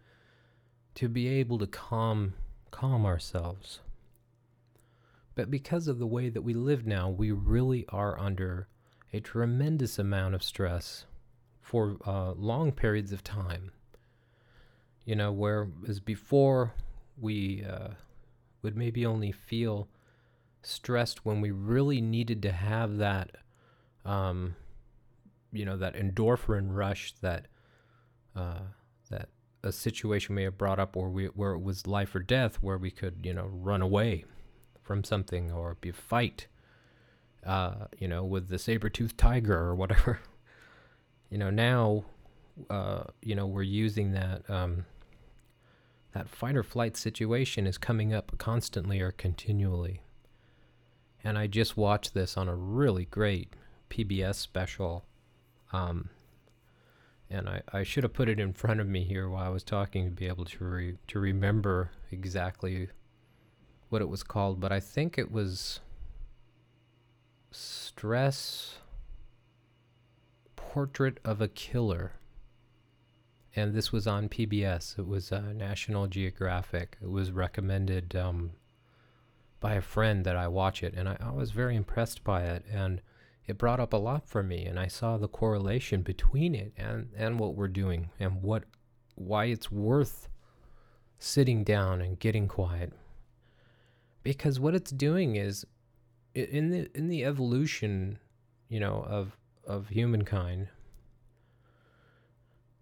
to 0.98 1.08
be 1.08 1.28
able 1.28 1.58
to 1.58 1.66
calm 1.68 2.34
calm 2.72 3.06
ourselves. 3.06 3.78
But 5.36 5.48
because 5.48 5.86
of 5.86 6.00
the 6.00 6.08
way 6.08 6.28
that 6.28 6.42
we 6.42 6.54
live 6.54 6.84
now, 6.84 7.08
we 7.08 7.30
really 7.30 7.86
are 7.88 8.18
under 8.18 8.66
a 9.12 9.20
tremendous 9.20 9.96
amount 10.00 10.34
of 10.34 10.42
stress 10.42 11.04
for 11.60 11.98
uh, 12.04 12.32
long 12.32 12.72
periods 12.72 13.12
of 13.12 13.22
time. 13.22 13.70
You 15.04 15.14
know, 15.14 15.30
whereas 15.30 16.00
before 16.00 16.74
we 17.16 17.62
uh, 17.64 17.90
would 18.62 18.76
maybe 18.76 19.06
only 19.06 19.30
feel 19.30 19.86
stressed 20.62 21.24
when 21.24 21.40
we 21.40 21.52
really 21.52 22.00
needed 22.00 22.42
to 22.42 22.50
have 22.50 22.96
that, 22.96 23.36
um, 24.04 24.56
you 25.52 25.64
know, 25.64 25.76
that 25.76 25.94
endorphin 25.94 26.74
rush 26.74 27.14
that 27.20 27.46
uh, 28.34 28.62
a 29.62 29.72
situation 29.72 30.34
may 30.34 30.44
have 30.44 30.58
brought 30.58 30.78
up 30.78 30.96
where 30.96 31.08
we 31.08 31.26
where 31.26 31.52
it 31.52 31.62
was 31.62 31.86
life 31.86 32.14
or 32.14 32.20
death, 32.20 32.56
where 32.56 32.78
we 32.78 32.90
could 32.90 33.20
you 33.24 33.34
know 33.34 33.48
run 33.52 33.82
away 33.82 34.24
from 34.82 35.04
something 35.04 35.50
or 35.50 35.76
be 35.80 35.90
fight, 35.90 36.46
uh, 37.44 37.86
you 37.98 38.08
know, 38.08 38.24
with 38.24 38.48
the 38.48 38.58
saber 38.58 38.88
toothed 38.88 39.18
tiger 39.18 39.58
or 39.58 39.74
whatever. 39.74 40.20
you 41.30 41.38
know 41.38 41.50
now, 41.50 42.04
uh, 42.70 43.04
you 43.22 43.34
know 43.34 43.46
we're 43.46 43.62
using 43.62 44.12
that 44.12 44.48
um, 44.48 44.84
that 46.12 46.28
fight 46.28 46.56
or 46.56 46.62
flight 46.62 46.96
situation 46.96 47.66
is 47.66 47.78
coming 47.78 48.14
up 48.14 48.36
constantly 48.38 49.00
or 49.00 49.12
continually. 49.12 50.02
And 51.24 51.36
I 51.36 51.46
just 51.48 51.76
watched 51.76 52.14
this 52.14 52.36
on 52.36 52.48
a 52.48 52.54
really 52.54 53.04
great 53.04 53.52
PBS 53.90 54.36
special. 54.36 55.04
Um, 55.72 56.10
and 57.30 57.48
I, 57.48 57.62
I 57.72 57.82
should 57.82 58.04
have 58.04 58.12
put 58.14 58.28
it 58.28 58.40
in 58.40 58.52
front 58.52 58.80
of 58.80 58.86
me 58.86 59.04
here 59.04 59.28
while 59.28 59.44
I 59.44 59.50
was 59.50 59.62
talking 59.62 60.04
to 60.04 60.10
be 60.10 60.26
able 60.26 60.44
to 60.46 60.64
re, 60.64 60.96
to 61.08 61.18
remember 61.18 61.90
exactly 62.10 62.88
what 63.88 64.02
it 64.02 64.08
was 64.08 64.22
called, 64.22 64.60
but 64.60 64.72
I 64.72 64.80
think 64.80 65.18
it 65.18 65.30
was 65.30 65.80
Stress 67.50 68.78
Portrait 70.56 71.18
of 71.24 71.40
a 71.40 71.48
Killer. 71.48 72.12
and 73.56 73.74
this 73.74 73.90
was 73.92 74.06
on 74.06 74.28
PBS. 74.28 74.98
It 74.98 75.06
was 75.06 75.32
uh, 75.32 75.52
National 75.54 76.06
Geographic. 76.06 76.96
It 77.02 77.10
was 77.10 77.30
recommended 77.32 78.14
um, 78.14 78.52
by 79.60 79.74
a 79.74 79.80
friend 79.80 80.24
that 80.24 80.36
I 80.36 80.46
watch 80.48 80.82
it, 80.82 80.94
and 80.94 81.08
I, 81.08 81.16
I 81.20 81.30
was 81.32 81.50
very 81.50 81.74
impressed 81.74 82.22
by 82.22 82.44
it. 82.44 82.64
And 82.70 83.00
it 83.48 83.58
brought 83.58 83.80
up 83.80 83.94
a 83.94 83.96
lot 83.96 84.28
for 84.28 84.42
me, 84.42 84.66
and 84.66 84.78
I 84.78 84.86
saw 84.86 85.16
the 85.16 85.26
correlation 85.26 86.02
between 86.02 86.54
it 86.54 86.72
and 86.76 87.08
and 87.16 87.40
what 87.40 87.54
we're 87.54 87.66
doing, 87.66 88.10
and 88.20 88.42
what 88.42 88.64
why 89.14 89.46
it's 89.46 89.72
worth 89.72 90.28
sitting 91.18 91.64
down 91.64 92.00
and 92.00 92.20
getting 92.20 92.46
quiet. 92.46 92.92
Because 94.22 94.60
what 94.60 94.74
it's 94.74 94.90
doing 94.90 95.36
is 95.36 95.66
in 96.34 96.70
the 96.70 96.90
in 96.94 97.08
the 97.08 97.24
evolution, 97.24 98.18
you 98.68 98.78
know, 98.78 99.04
of 99.08 99.36
of 99.66 99.88
humankind, 99.88 100.68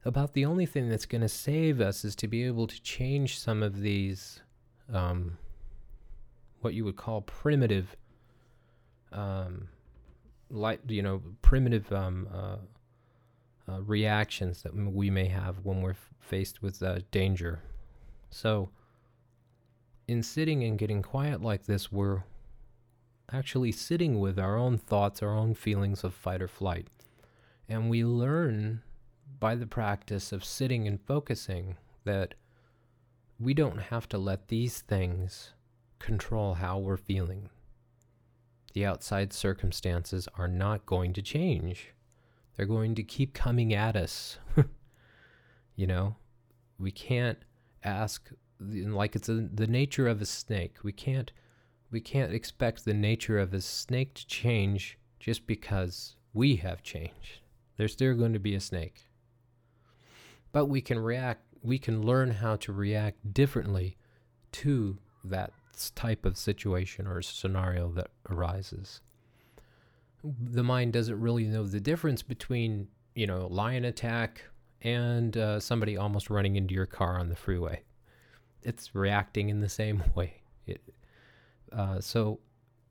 about 0.04 0.34
the 0.34 0.44
only 0.44 0.66
thing 0.66 0.88
that's 0.88 1.06
going 1.06 1.20
to 1.20 1.28
save 1.28 1.80
us 1.80 2.04
is 2.04 2.16
to 2.16 2.28
be 2.28 2.44
able 2.44 2.66
to 2.66 2.80
change 2.82 3.38
some 3.38 3.62
of 3.62 3.80
these, 3.80 4.40
um, 4.92 5.38
what 6.60 6.74
you 6.74 6.84
would 6.84 6.96
call 6.96 7.22
primitive, 7.22 7.96
um, 9.12 9.68
like 10.50 10.80
you 10.88 11.02
know, 11.02 11.22
primitive 11.42 11.92
um, 11.92 12.28
uh, 12.32 12.56
uh, 13.68 13.82
reactions 13.82 14.62
that 14.62 14.74
we 14.74 15.10
may 15.10 15.26
have 15.26 15.56
when 15.64 15.82
we're 15.82 15.90
f- 15.90 16.10
faced 16.20 16.62
with 16.62 16.82
uh, 16.82 17.00
danger. 17.10 17.60
So, 18.30 18.70
in 20.06 20.22
sitting 20.22 20.62
and 20.62 20.78
getting 20.78 21.02
quiet 21.02 21.42
like 21.42 21.66
this, 21.66 21.90
we're 21.90 22.22
actually 23.32 23.72
sitting 23.72 24.20
with 24.20 24.38
our 24.38 24.56
own 24.56 24.78
thoughts, 24.78 25.22
our 25.22 25.34
own 25.34 25.54
feelings 25.54 26.04
of 26.04 26.14
fight 26.14 26.40
or 26.40 26.48
flight. 26.48 26.86
And 27.68 27.90
we 27.90 28.04
learn 28.04 28.82
by 29.40 29.56
the 29.56 29.66
practice 29.66 30.32
of 30.32 30.44
sitting 30.44 30.86
and 30.86 31.00
focusing 31.00 31.76
that 32.04 32.34
we 33.38 33.52
don't 33.52 33.78
have 33.78 34.08
to 34.10 34.18
let 34.18 34.48
these 34.48 34.80
things 34.80 35.52
control 35.98 36.54
how 36.54 36.78
we're 36.78 36.96
feeling. 36.96 37.50
The 38.76 38.84
outside 38.84 39.32
circumstances 39.32 40.28
are 40.36 40.46
not 40.46 40.84
going 40.84 41.14
to 41.14 41.22
change. 41.22 41.94
They're 42.54 42.66
going 42.66 42.94
to 42.96 43.02
keep 43.02 43.32
coming 43.32 43.72
at 43.72 43.96
us. 43.96 44.38
you 45.76 45.86
know, 45.86 46.16
we 46.78 46.90
can't 46.90 47.38
ask 47.82 48.30
like 48.60 49.16
it's 49.16 49.30
a, 49.30 49.48
the 49.50 49.66
nature 49.66 50.06
of 50.06 50.20
a 50.20 50.26
snake. 50.26 50.76
We 50.82 50.92
can't 50.92 51.32
we 51.90 52.02
can't 52.02 52.34
expect 52.34 52.84
the 52.84 52.92
nature 52.92 53.38
of 53.38 53.54
a 53.54 53.62
snake 53.62 54.12
to 54.12 54.26
change 54.26 54.98
just 55.18 55.46
because 55.46 56.16
we 56.34 56.56
have 56.56 56.82
changed. 56.82 57.40
There's 57.78 57.94
still 57.94 58.14
going 58.14 58.34
to 58.34 58.38
be 58.38 58.54
a 58.54 58.60
snake. 58.60 59.06
But 60.52 60.66
we 60.66 60.82
can 60.82 60.98
react, 60.98 61.46
we 61.62 61.78
can 61.78 62.02
learn 62.02 62.30
how 62.30 62.56
to 62.56 62.74
react 62.74 63.32
differently 63.32 63.96
to 64.52 64.98
that 65.24 65.54
type 65.90 66.24
of 66.24 66.36
situation 66.36 67.06
or 67.06 67.22
scenario 67.22 67.90
that 67.92 68.10
arises. 68.30 69.00
The 70.22 70.64
mind 70.64 70.92
doesn't 70.92 71.20
really 71.20 71.44
know 71.44 71.64
the 71.64 71.80
difference 71.80 72.22
between, 72.22 72.88
you 73.14 73.26
know, 73.26 73.46
lion 73.46 73.84
attack 73.84 74.42
and 74.82 75.36
uh, 75.36 75.60
somebody 75.60 75.96
almost 75.96 76.30
running 76.30 76.56
into 76.56 76.74
your 76.74 76.86
car 76.86 77.18
on 77.18 77.28
the 77.28 77.36
freeway. 77.36 77.82
It's 78.62 78.94
reacting 78.94 79.48
in 79.48 79.60
the 79.60 79.68
same 79.68 80.02
way. 80.14 80.42
It, 80.66 80.80
uh, 81.72 82.00
so, 82.00 82.40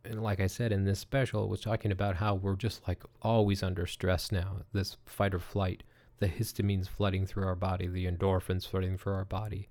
like 0.09 0.39
I 0.39 0.47
said 0.47 0.71
in 0.71 0.86
this 0.86 0.99
special, 0.99 1.43
it 1.43 1.49
was 1.49 1.62
talking 1.62 1.91
about 1.91 2.15
how 2.15 2.36
we're 2.36 2.55
just 2.55 2.88
like 2.88 3.03
always 3.21 3.63
under 3.63 3.86
stress 3.86 4.31
now. 4.31 4.57
This 4.71 4.97
fight 5.05 5.33
or 5.33 5.39
flight, 5.39 5.83
the 6.19 6.27
histamines 6.27 6.88
flooding 6.88 7.25
through 7.25 7.45
our 7.45 7.55
body, 7.55 7.88
the 7.88 8.05
endorphins 8.05 8.67
flooding 8.67 8.97
through 8.97 9.13
our 9.13 9.25
body. 9.25 9.67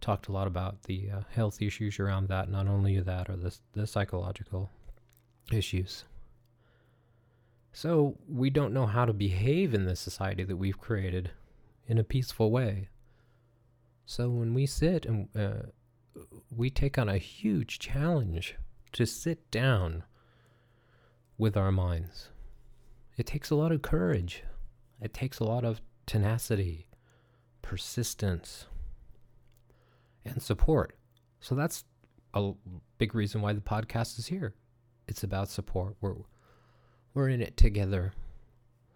Talked 0.00 0.28
a 0.28 0.32
lot 0.32 0.46
about 0.46 0.84
the 0.84 1.10
uh, 1.10 1.20
health 1.30 1.60
issues 1.60 2.00
around 2.00 2.28
that. 2.28 2.50
Not 2.50 2.66
only 2.66 3.00
that, 3.00 3.28
or 3.28 3.36
the 3.36 3.54
the 3.72 3.86
psychological 3.86 4.70
issues. 5.52 6.04
So 7.72 8.16
we 8.28 8.50
don't 8.50 8.74
know 8.74 8.86
how 8.86 9.04
to 9.04 9.12
behave 9.12 9.74
in 9.74 9.84
this 9.84 10.00
society 10.00 10.42
that 10.44 10.56
we've 10.56 10.78
created 10.78 11.30
in 11.86 11.98
a 11.98 12.04
peaceful 12.04 12.50
way. 12.50 12.88
So 14.06 14.28
when 14.28 14.54
we 14.54 14.66
sit 14.66 15.06
and 15.06 15.28
uh, 15.36 15.68
we 16.54 16.70
take 16.70 16.98
on 16.98 17.08
a 17.08 17.18
huge 17.18 17.78
challenge 17.78 18.56
to 18.92 19.06
sit 19.06 19.50
down 19.50 20.04
with 21.38 21.56
our 21.56 21.72
minds. 21.72 22.28
It 23.16 23.26
takes 23.26 23.50
a 23.50 23.54
lot 23.54 23.72
of 23.72 23.82
courage. 23.82 24.42
It 25.00 25.14
takes 25.14 25.38
a 25.38 25.44
lot 25.44 25.64
of 25.64 25.80
tenacity, 26.06 26.86
persistence, 27.62 28.66
and 30.24 30.42
support. 30.42 30.96
So 31.40 31.54
that's 31.54 31.84
a 32.34 32.52
big 32.98 33.14
reason 33.14 33.40
why 33.40 33.52
the 33.52 33.60
podcast 33.60 34.18
is 34.18 34.26
here. 34.26 34.54
It's 35.08 35.22
about 35.24 35.48
support. 35.48 35.96
We're 36.00 36.14
we're 37.14 37.28
in 37.28 37.40
it 37.40 37.56
together. 37.56 38.12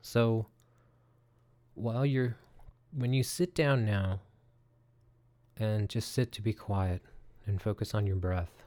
So 0.03 0.47
while 1.75 2.07
you're 2.07 2.37
when 2.93 3.13
you 3.13 3.23
sit 3.23 3.55
down 3.55 3.85
now 3.85 4.21
and 5.57 5.89
just 5.89 6.13
sit 6.13 6.33
to 6.33 6.43
be 6.43 6.53
quiet 6.53 7.03
and 7.47 7.61
focus 7.61 7.95
on 7.95 8.07
your 8.07 8.17
breath. 8.17 8.63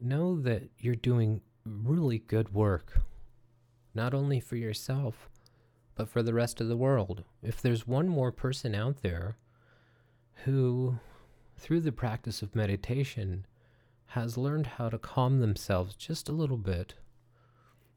Know 0.00 0.40
that 0.40 0.64
you're 0.78 0.94
doing 0.94 1.40
really 1.64 2.18
good 2.18 2.52
work, 2.52 3.00
not 3.94 4.12
only 4.12 4.40
for 4.40 4.56
yourself, 4.56 5.28
but 5.94 6.08
for 6.08 6.22
the 6.22 6.34
rest 6.34 6.60
of 6.60 6.68
the 6.68 6.76
world. 6.76 7.24
If 7.42 7.62
there's 7.62 7.86
one 7.86 8.08
more 8.08 8.32
person 8.32 8.74
out 8.74 9.02
there 9.02 9.36
who, 10.44 10.98
through 11.56 11.80
the 11.80 11.92
practice 11.92 12.42
of 12.42 12.54
meditation, 12.54 13.46
has 14.08 14.36
learned 14.36 14.66
how 14.66 14.88
to 14.88 14.98
calm 14.98 15.40
themselves 15.40 15.94
just 15.94 16.28
a 16.28 16.32
little 16.32 16.56
bit, 16.56 16.94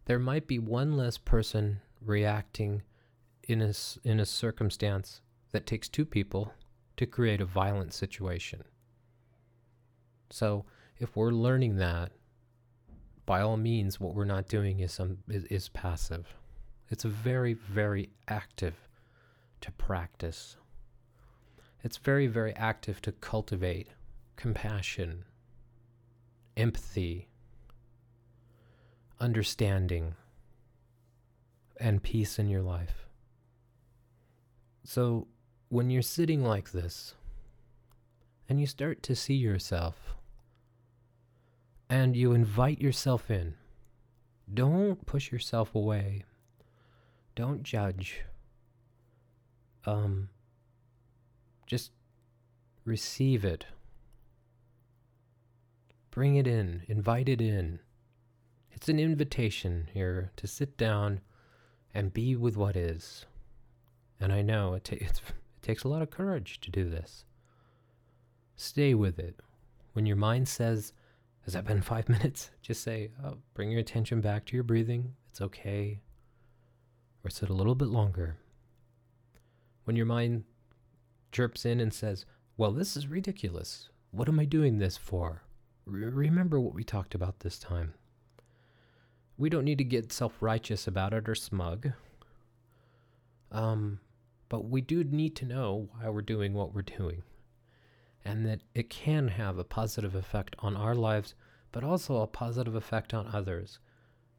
there 0.05 0.19
might 0.19 0.47
be 0.47 0.59
one 0.59 0.95
less 0.95 1.17
person 1.17 1.81
reacting 2.01 2.81
in 3.43 3.61
a, 3.61 3.73
in 4.03 4.19
a 4.19 4.25
circumstance 4.25 5.21
that 5.51 5.65
takes 5.65 5.87
two 5.87 6.05
people 6.05 6.53
to 6.95 7.05
create 7.05 7.41
a 7.41 7.45
violent 7.45 7.93
situation. 7.93 8.63
So, 10.29 10.65
if 10.99 11.15
we're 11.15 11.31
learning 11.31 11.77
that, 11.77 12.11
by 13.25 13.41
all 13.41 13.57
means, 13.57 13.99
what 13.99 14.15
we're 14.15 14.25
not 14.25 14.47
doing 14.47 14.79
is 14.79 14.93
some 14.93 15.19
is, 15.27 15.43
is 15.45 15.69
passive. 15.69 16.35
It's 16.89 17.03
very, 17.03 17.53
very 17.53 18.09
active 18.27 18.87
to 19.61 19.71
practice. 19.73 20.57
It's 21.87 21.95
very, 21.95 22.27
very 22.27 22.53
active 22.53 23.01
to 23.03 23.13
cultivate 23.13 23.87
compassion, 24.35 25.23
empathy, 26.57 27.29
understanding, 29.21 30.15
and 31.77 32.03
peace 32.03 32.37
in 32.39 32.49
your 32.49 32.61
life. 32.61 33.07
So, 34.83 35.27
when 35.69 35.89
you're 35.89 36.01
sitting 36.01 36.43
like 36.43 36.73
this 36.73 37.15
and 38.49 38.59
you 38.59 38.67
start 38.67 39.01
to 39.03 39.15
see 39.15 39.35
yourself 39.35 40.13
and 41.89 42.17
you 42.17 42.33
invite 42.33 42.81
yourself 42.81 43.31
in, 43.31 43.53
don't 44.53 45.05
push 45.05 45.31
yourself 45.31 45.73
away. 45.73 46.25
Don't 47.33 47.63
judge. 47.63 48.23
Um, 49.85 50.27
just 51.67 51.91
receive 52.85 53.45
it. 53.45 53.65
Bring 56.09 56.35
it 56.35 56.47
in, 56.47 56.81
invite 56.87 57.29
it 57.29 57.41
in. 57.41 57.79
It's 58.71 58.89
an 58.89 58.99
invitation 58.99 59.89
here 59.93 60.31
to 60.37 60.47
sit 60.47 60.77
down 60.77 61.19
and 61.93 62.13
be 62.13 62.35
with 62.35 62.57
what 62.57 62.75
is. 62.75 63.25
And 64.19 64.33
I 64.33 64.41
know 64.41 64.73
it 64.73 64.85
ta- 64.85 64.95
it's 65.01 65.21
takes 65.61 65.83
a 65.83 65.89
lot 65.89 66.01
of 66.01 66.09
courage 66.09 66.59
to 66.61 66.71
do 66.71 66.89
this. 66.89 67.25
Stay 68.55 68.93
with 68.93 69.19
it. 69.19 69.39
When 69.93 70.05
your 70.05 70.15
mind 70.15 70.47
says, 70.47 70.93
Has 71.41 71.53
that 71.53 71.65
been 71.65 71.81
five 71.81 72.07
minutes? 72.09 72.51
Just 72.61 72.81
say, 72.83 73.11
oh, 73.23 73.37
Bring 73.53 73.69
your 73.69 73.81
attention 73.81 74.21
back 74.21 74.45
to 74.45 74.55
your 74.55 74.63
breathing. 74.63 75.13
It's 75.29 75.41
okay. 75.41 75.99
Or 77.23 77.29
sit 77.29 77.49
a 77.49 77.53
little 77.53 77.75
bit 77.75 77.89
longer. 77.89 78.37
When 79.83 79.95
your 79.95 80.05
mind 80.05 80.45
chirps 81.31 81.65
in 81.65 81.79
and 81.79 81.93
says, 81.93 82.25
Well, 82.55 82.71
this 82.71 82.97
is 82.97 83.07
ridiculous. 83.07 83.89
What 84.11 84.29
am 84.29 84.39
I 84.39 84.45
doing 84.45 84.77
this 84.77 84.97
for? 84.97 85.43
remember 85.89 86.59
what 86.59 86.73
we 86.73 86.83
talked 86.83 87.15
about 87.15 87.39
this 87.39 87.57
time. 87.57 87.93
We 89.37 89.49
don't 89.49 89.65
need 89.65 89.77
to 89.77 89.83
get 89.83 90.11
self 90.11 90.33
righteous 90.41 90.87
about 90.87 91.13
it 91.13 91.29
or 91.29 91.35
smug. 91.35 91.91
Um, 93.51 93.99
but 94.49 94.65
we 94.65 94.81
do 94.81 95.03
need 95.03 95.35
to 95.37 95.45
know 95.45 95.89
why 95.91 96.09
we're 96.09 96.21
doing 96.21 96.53
what 96.53 96.73
we're 96.73 96.81
doing. 96.81 97.23
And 98.25 98.45
that 98.45 98.61
it 98.75 98.89
can 98.89 99.29
have 99.29 99.57
a 99.57 99.63
positive 99.63 100.15
effect 100.15 100.55
on 100.59 100.75
our 100.75 100.95
lives, 100.95 101.33
but 101.71 101.83
also 101.83 102.17
a 102.17 102.27
positive 102.27 102.75
effect 102.75 103.13
on 103.13 103.27
others. 103.27 103.79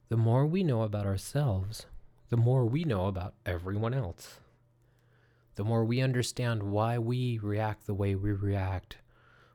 The 0.08 0.16
more 0.16 0.46
we 0.46 0.62
know 0.62 0.82
about 0.82 1.06
ourselves, 1.06 1.86
the 2.28 2.36
more 2.36 2.66
we 2.66 2.84
know 2.84 3.06
about 3.06 3.34
everyone 3.46 3.94
else. 3.94 4.40
The 5.58 5.64
more 5.64 5.84
we 5.84 6.00
understand 6.00 6.62
why 6.62 6.98
we 6.98 7.36
react 7.42 7.84
the 7.88 7.92
way 7.92 8.14
we 8.14 8.30
react 8.30 8.98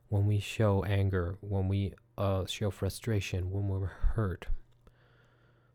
when 0.10 0.28
we 0.28 0.38
show 0.38 0.84
anger, 0.84 1.38
when 1.39 1.70
we 1.70 1.94
uh, 2.18 2.46
show 2.46 2.70
frustration, 2.70 3.50
when 3.50 3.70
we're 3.70 3.86
hurt, 3.86 4.48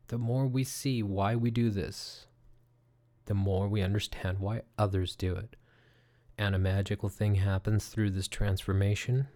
the 0.08 0.18
more 0.18 0.46
we 0.46 0.62
see 0.62 1.02
why 1.02 1.34
we 1.34 1.50
do 1.50 1.70
this, 1.70 2.26
the 3.24 3.32
more 3.32 3.68
we 3.68 3.80
understand 3.80 4.38
why 4.38 4.60
others 4.76 5.16
do 5.16 5.34
it. 5.34 5.56
And 6.36 6.54
a 6.54 6.58
magical 6.58 7.08
thing 7.08 7.36
happens 7.36 7.86
through 7.86 8.10
this 8.10 8.28
transformation 8.28 9.28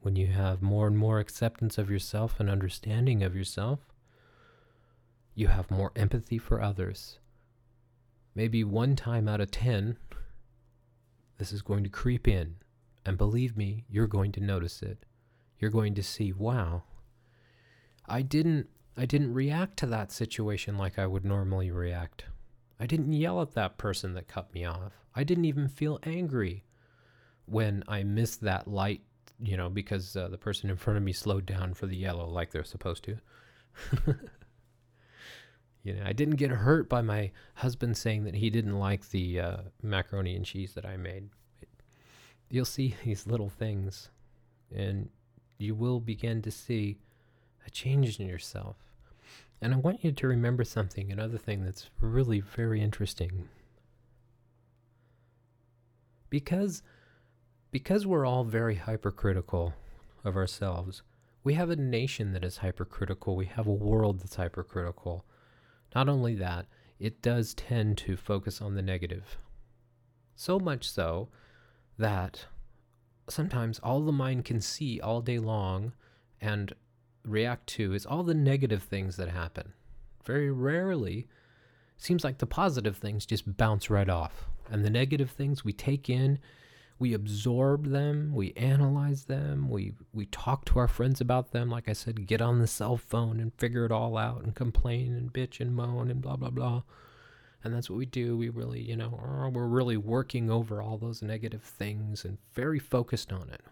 when 0.00 0.16
you 0.16 0.26
have 0.26 0.60
more 0.60 0.88
and 0.88 0.98
more 0.98 1.20
acceptance 1.20 1.78
of 1.78 1.88
yourself 1.88 2.40
and 2.40 2.50
understanding 2.50 3.22
of 3.22 3.36
yourself. 3.36 3.78
You 5.36 5.46
have 5.46 5.70
more 5.70 5.92
empathy 5.94 6.38
for 6.38 6.60
others. 6.60 7.19
Maybe 8.34 8.64
one 8.64 8.96
time 8.96 9.28
out 9.28 9.40
of 9.40 9.50
10, 9.50 9.96
this 11.38 11.52
is 11.52 11.62
going 11.62 11.84
to 11.84 11.90
creep 11.90 12.28
in. 12.28 12.56
And 13.04 13.16
believe 13.16 13.56
me, 13.56 13.84
you're 13.88 14.06
going 14.06 14.32
to 14.32 14.40
notice 14.40 14.82
it. 14.82 15.04
You're 15.58 15.70
going 15.70 15.94
to 15.94 16.02
see, 16.02 16.32
wow, 16.32 16.84
I 18.06 18.22
didn't 18.22 18.68
I 18.96 19.06
didn't 19.06 19.32
react 19.32 19.78
to 19.78 19.86
that 19.86 20.12
situation 20.12 20.76
like 20.76 20.98
I 20.98 21.06
would 21.06 21.24
normally 21.24 21.70
react. 21.70 22.24
I 22.78 22.86
didn't 22.86 23.12
yell 23.12 23.40
at 23.40 23.54
that 23.54 23.78
person 23.78 24.14
that 24.14 24.28
cut 24.28 24.52
me 24.52 24.64
off. 24.64 24.92
I 25.14 25.24
didn't 25.24 25.44
even 25.46 25.68
feel 25.68 26.00
angry 26.02 26.64
when 27.46 27.82
I 27.88 28.02
missed 28.02 28.42
that 28.42 28.68
light, 28.68 29.02
you 29.38 29.56
know, 29.56 29.70
because 29.70 30.16
uh, 30.16 30.28
the 30.28 30.38
person 30.38 30.70
in 30.70 30.76
front 30.76 30.96
of 30.96 31.02
me 31.02 31.12
slowed 31.12 31.46
down 31.46 31.72
for 31.74 31.86
the 31.86 31.96
yellow 31.96 32.28
like 32.28 32.50
they're 32.50 32.64
supposed 32.64 33.04
to. 33.04 33.16
you 35.82 35.94
know, 35.94 36.02
I 36.04 36.12
didn't 36.12 36.36
get 36.36 36.50
hurt 36.50 36.88
by 36.88 37.00
my 37.00 37.30
husband 37.54 37.96
saying 37.96 38.24
that 38.24 38.34
he 38.34 38.50
didn't 38.50 38.78
like 38.78 39.10
the 39.10 39.40
uh, 39.40 39.56
macaroni 39.82 40.36
and 40.36 40.44
cheese 40.44 40.74
that 40.74 40.84
I 40.84 40.96
made. 40.96 41.30
You'll 42.50 42.64
see 42.64 42.96
these 43.04 43.26
little 43.26 43.48
things, 43.48 44.10
and 44.74 45.08
you 45.58 45.74
will 45.74 46.00
begin 46.00 46.42
to 46.42 46.50
see 46.50 46.98
a 47.66 47.70
change 47.70 48.20
in 48.20 48.26
yourself. 48.26 48.76
And 49.62 49.74
I 49.74 49.76
want 49.76 50.04
you 50.04 50.12
to 50.12 50.26
remember 50.26 50.64
something, 50.64 51.12
another 51.12 51.36
thing 51.36 51.64
that's 51.64 51.90
really 52.00 52.40
very 52.40 52.80
interesting. 52.80 53.48
Because 56.30 56.82
because 57.70 58.04
we're 58.04 58.26
all 58.26 58.42
very 58.42 58.74
hypercritical 58.74 59.74
of 60.24 60.36
ourselves, 60.36 61.02
we 61.44 61.54
have 61.54 61.70
a 61.70 61.76
nation 61.76 62.32
that 62.32 62.44
is 62.44 62.58
hypercritical. 62.58 63.36
We 63.36 63.46
have 63.46 63.66
a 63.66 63.72
world 63.72 64.20
that's 64.20 64.36
hypercritical. 64.36 65.24
Not 65.94 66.08
only 66.08 66.34
that, 66.36 66.66
it 66.98 67.22
does 67.22 67.54
tend 67.54 67.98
to 67.98 68.16
focus 68.16 68.60
on 68.60 68.74
the 68.74 68.82
negative. 68.82 69.38
So 70.34 70.58
much 70.58 70.88
so 70.88 71.28
that 71.98 72.46
sometimes 73.28 73.78
all 73.80 74.00
the 74.00 74.12
mind 74.12 74.44
can 74.44 74.60
see 74.60 75.00
all 75.00 75.20
day 75.20 75.38
long 75.38 75.92
and 76.40 76.72
react 77.24 77.66
to 77.68 77.94
is 77.94 78.06
all 78.06 78.22
the 78.22 78.34
negative 78.34 78.82
things 78.82 79.16
that 79.16 79.28
happen. 79.28 79.72
Very 80.24 80.50
rarely, 80.50 81.26
seems 81.96 82.24
like 82.24 82.38
the 82.38 82.46
positive 82.46 82.96
things 82.96 83.26
just 83.26 83.56
bounce 83.56 83.90
right 83.90 84.08
off. 84.08 84.46
And 84.70 84.84
the 84.84 84.90
negative 84.90 85.30
things 85.30 85.64
we 85.64 85.72
take 85.72 86.08
in, 86.08 86.38
we 87.00 87.14
absorb 87.14 87.86
them, 87.86 88.32
we 88.32 88.52
analyze 88.52 89.24
them, 89.24 89.68
we, 89.68 89.94
we 90.12 90.26
talk 90.26 90.64
to 90.66 90.78
our 90.78 90.86
friends 90.86 91.20
about 91.20 91.50
them. 91.50 91.68
Like 91.68 91.88
I 91.88 91.92
said, 91.94 92.26
get 92.28 92.40
on 92.40 92.60
the 92.60 92.68
cell 92.68 92.96
phone 92.96 93.40
and 93.40 93.52
figure 93.54 93.84
it 93.84 93.90
all 93.90 94.16
out 94.16 94.44
and 94.44 94.54
complain 94.54 95.14
and 95.14 95.32
bitch 95.32 95.60
and 95.60 95.74
moan 95.74 96.10
and 96.10 96.20
blah, 96.20 96.36
blah, 96.36 96.50
blah. 96.50 96.82
And 97.64 97.74
that's 97.74 97.90
what 97.90 97.96
we 97.96 98.06
do. 98.06 98.36
We 98.36 98.50
really, 98.50 98.80
you 98.80 98.96
know, 98.96 99.18
oh, 99.20 99.48
we're 99.48 99.66
really 99.66 99.96
working 99.96 100.50
over 100.50 100.80
all 100.80 100.96
those 100.96 101.22
negative 101.22 101.62
things 101.62 102.24
and 102.24 102.38
very 102.54 102.78
focused 102.78 103.32
on 103.32 103.50
it 103.50 103.62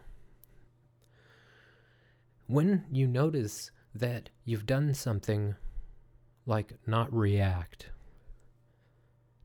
when 2.48 2.84
you 2.90 3.06
notice 3.06 3.70
that 3.94 4.30
you've 4.44 4.66
done 4.66 4.92
something 4.94 5.54
like 6.46 6.74
not 6.86 7.12
react 7.12 7.90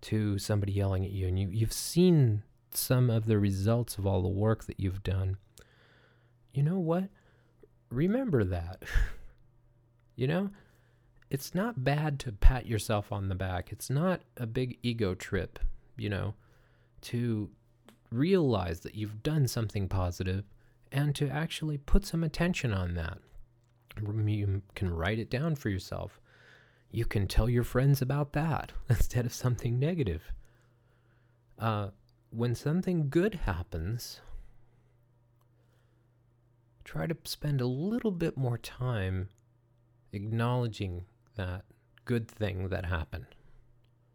to 0.01 0.39
somebody 0.39 0.71
yelling 0.71 1.05
at 1.05 1.11
you 1.11 1.27
and 1.27 1.37
you, 1.37 1.49
you've 1.49 1.73
seen 1.73 2.43
some 2.77 3.09
of 3.09 3.25
the 3.25 3.39
results 3.39 3.97
of 3.97 4.05
all 4.05 4.21
the 4.21 4.27
work 4.27 4.65
that 4.65 4.79
you've 4.79 5.03
done, 5.03 5.37
you 6.53 6.63
know 6.63 6.79
what? 6.79 7.09
Remember 7.89 8.43
that. 8.43 8.83
you 10.15 10.27
know, 10.27 10.49
it's 11.29 11.55
not 11.55 11.83
bad 11.83 12.19
to 12.19 12.31
pat 12.31 12.67
yourself 12.67 13.11
on 13.11 13.27
the 13.27 13.35
back. 13.35 13.71
It's 13.71 13.89
not 13.89 14.21
a 14.37 14.45
big 14.45 14.77
ego 14.83 15.15
trip, 15.15 15.59
you 15.97 16.09
know, 16.09 16.35
to 17.01 17.49
realize 18.11 18.81
that 18.81 18.95
you've 18.95 19.23
done 19.23 19.47
something 19.47 19.87
positive 19.87 20.45
and 20.91 21.15
to 21.15 21.27
actually 21.27 21.77
put 21.79 22.05
some 22.05 22.23
attention 22.23 22.73
on 22.73 22.93
that. 22.93 23.17
You 23.97 24.61
can 24.75 24.93
write 24.93 25.19
it 25.19 25.29
down 25.29 25.55
for 25.55 25.69
yourself. 25.69 26.19
You 26.91 27.05
can 27.05 27.27
tell 27.27 27.49
your 27.49 27.63
friends 27.63 28.01
about 28.01 28.33
that 28.33 28.71
instead 28.89 29.25
of 29.25 29.33
something 29.33 29.79
negative. 29.79 30.31
Uh, 31.57 31.89
when 32.33 32.55
something 32.55 33.09
good 33.09 33.35
happens, 33.45 34.21
try 36.83 37.07
to 37.07 37.15
spend 37.23 37.61
a 37.61 37.67
little 37.67 38.11
bit 38.11 38.37
more 38.37 38.57
time 38.57 39.29
acknowledging 40.11 41.05
that 41.35 41.65
good 42.05 42.27
thing 42.27 42.69
that 42.69 42.85
happened. 42.85 43.25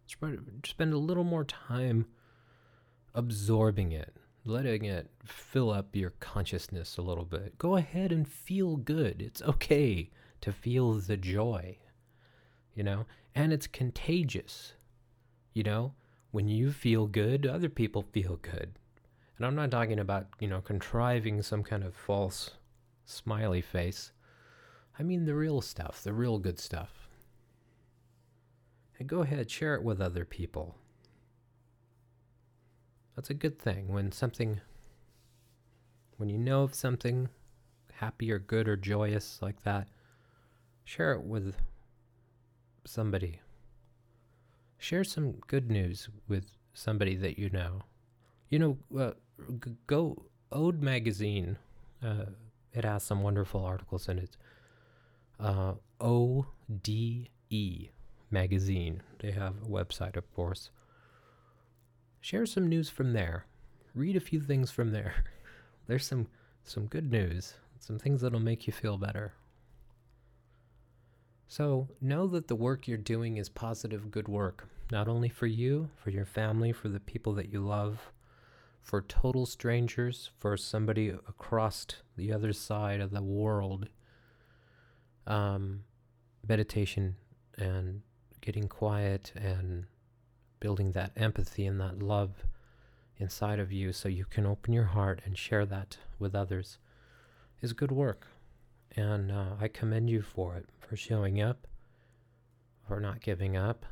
Spend 0.06 0.92
a 0.92 0.98
little 0.98 1.24
more 1.24 1.44
time 1.44 2.06
absorbing 3.14 3.92
it 3.92 4.14
letting 4.48 4.84
it 4.84 5.10
fill 5.24 5.70
up 5.70 5.94
your 5.94 6.10
consciousness 6.20 6.96
a 6.96 7.02
little 7.02 7.24
bit. 7.24 7.58
Go 7.58 7.76
ahead 7.76 8.10
and 8.10 8.26
feel 8.26 8.76
good. 8.76 9.20
It's 9.20 9.42
okay 9.42 10.10
to 10.40 10.52
feel 10.52 10.94
the 10.94 11.16
joy, 11.16 11.78
you 12.74 12.82
know, 12.82 13.06
and 13.34 13.52
it's 13.52 13.66
contagious. 13.66 14.72
You 15.52 15.64
know, 15.64 15.94
when 16.38 16.46
you 16.46 16.70
feel 16.70 17.08
good, 17.08 17.44
other 17.46 17.68
people 17.68 18.00
feel 18.00 18.36
good. 18.36 18.70
And 19.36 19.44
I'm 19.44 19.56
not 19.56 19.72
talking 19.72 19.98
about, 19.98 20.28
you 20.38 20.46
know, 20.46 20.60
contriving 20.60 21.42
some 21.42 21.64
kind 21.64 21.82
of 21.82 21.96
false 21.96 22.52
smiley 23.06 23.60
face. 23.60 24.12
I 24.96 25.02
mean 25.02 25.24
the 25.24 25.34
real 25.34 25.60
stuff, 25.60 26.00
the 26.04 26.12
real 26.12 26.38
good 26.38 26.60
stuff. 26.60 27.08
And 29.00 29.08
go 29.08 29.22
ahead, 29.22 29.50
share 29.50 29.74
it 29.74 29.82
with 29.82 30.00
other 30.00 30.24
people. 30.24 30.76
That's 33.16 33.30
a 33.30 33.34
good 33.34 33.58
thing 33.58 33.88
when 33.88 34.12
something, 34.12 34.60
when 36.18 36.28
you 36.28 36.38
know 36.38 36.62
of 36.62 36.72
something 36.72 37.30
happy 37.94 38.30
or 38.30 38.38
good 38.38 38.68
or 38.68 38.76
joyous 38.76 39.40
like 39.42 39.64
that, 39.64 39.88
share 40.84 41.14
it 41.14 41.24
with 41.24 41.56
somebody. 42.84 43.40
Share 44.78 45.04
some 45.04 45.32
good 45.46 45.70
news 45.70 46.08
with 46.28 46.46
somebody 46.72 47.16
that 47.16 47.38
you 47.38 47.50
know. 47.50 47.82
You 48.48 48.58
know, 48.58 48.78
uh, 48.98 49.12
g- 49.64 49.76
go 49.86 50.24
Ode 50.52 50.82
magazine. 50.82 51.58
Uh, 52.02 52.26
it 52.72 52.84
has 52.84 53.02
some 53.02 53.22
wonderful 53.22 53.64
articles 53.64 54.08
in 54.08 54.18
it. 54.18 54.36
Uh, 55.40 55.74
O 56.00 56.46
D 56.82 57.28
E 57.50 57.88
magazine. 58.30 59.02
They 59.18 59.32
have 59.32 59.54
a 59.62 59.66
website, 59.66 60.16
of 60.16 60.32
course 60.34 60.70
share 62.20 62.46
some 62.46 62.68
news 62.68 62.88
from 62.88 63.12
there. 63.12 63.46
Read 63.94 64.16
a 64.16 64.20
few 64.20 64.40
things 64.40 64.70
from 64.70 64.92
there. 64.92 65.24
There's 65.86 66.06
some 66.06 66.26
some 66.64 66.86
good 66.86 67.10
news, 67.10 67.54
some 67.78 67.98
things 67.98 68.20
that'll 68.20 68.40
make 68.40 68.66
you 68.66 68.72
feel 68.72 68.98
better. 68.98 69.32
So, 71.50 71.88
know 71.98 72.26
that 72.28 72.48
the 72.48 72.54
work 72.54 72.86
you're 72.86 72.98
doing 72.98 73.38
is 73.38 73.48
positive 73.48 74.10
good 74.10 74.28
work, 74.28 74.68
not 74.92 75.08
only 75.08 75.30
for 75.30 75.46
you, 75.46 75.88
for 75.96 76.10
your 76.10 76.26
family, 76.26 76.72
for 76.72 76.90
the 76.90 77.00
people 77.00 77.32
that 77.34 77.50
you 77.50 77.60
love, 77.60 78.12
for 78.82 79.00
total 79.00 79.46
strangers, 79.46 80.30
for 80.38 80.58
somebody 80.58 81.08
across 81.08 81.86
the 82.16 82.34
other 82.34 82.52
side 82.52 83.00
of 83.00 83.12
the 83.12 83.22
world. 83.22 83.88
Um, 85.26 85.84
meditation 86.46 87.16
and 87.56 88.02
getting 88.42 88.68
quiet 88.68 89.32
and 89.34 89.86
building 90.60 90.92
that 90.92 91.12
empathy 91.16 91.64
and 91.64 91.80
that 91.80 92.02
love 92.02 92.44
inside 93.16 93.58
of 93.58 93.72
you 93.72 93.92
so 93.92 94.08
you 94.08 94.24
can 94.26 94.44
open 94.44 94.74
your 94.74 94.84
heart 94.84 95.22
and 95.24 95.36
share 95.36 95.64
that 95.66 95.96
with 96.18 96.34
others 96.34 96.78
is 97.60 97.72
good 97.72 97.90
work. 97.90 98.26
And 98.96 99.30
uh, 99.30 99.54
I 99.60 99.68
commend 99.68 100.10
you 100.10 100.22
for 100.22 100.56
it, 100.56 100.66
for 100.78 100.96
showing 100.96 101.40
up, 101.40 101.66
for 102.86 103.00
not 103.00 103.20
giving 103.20 103.56
up. 103.56 103.84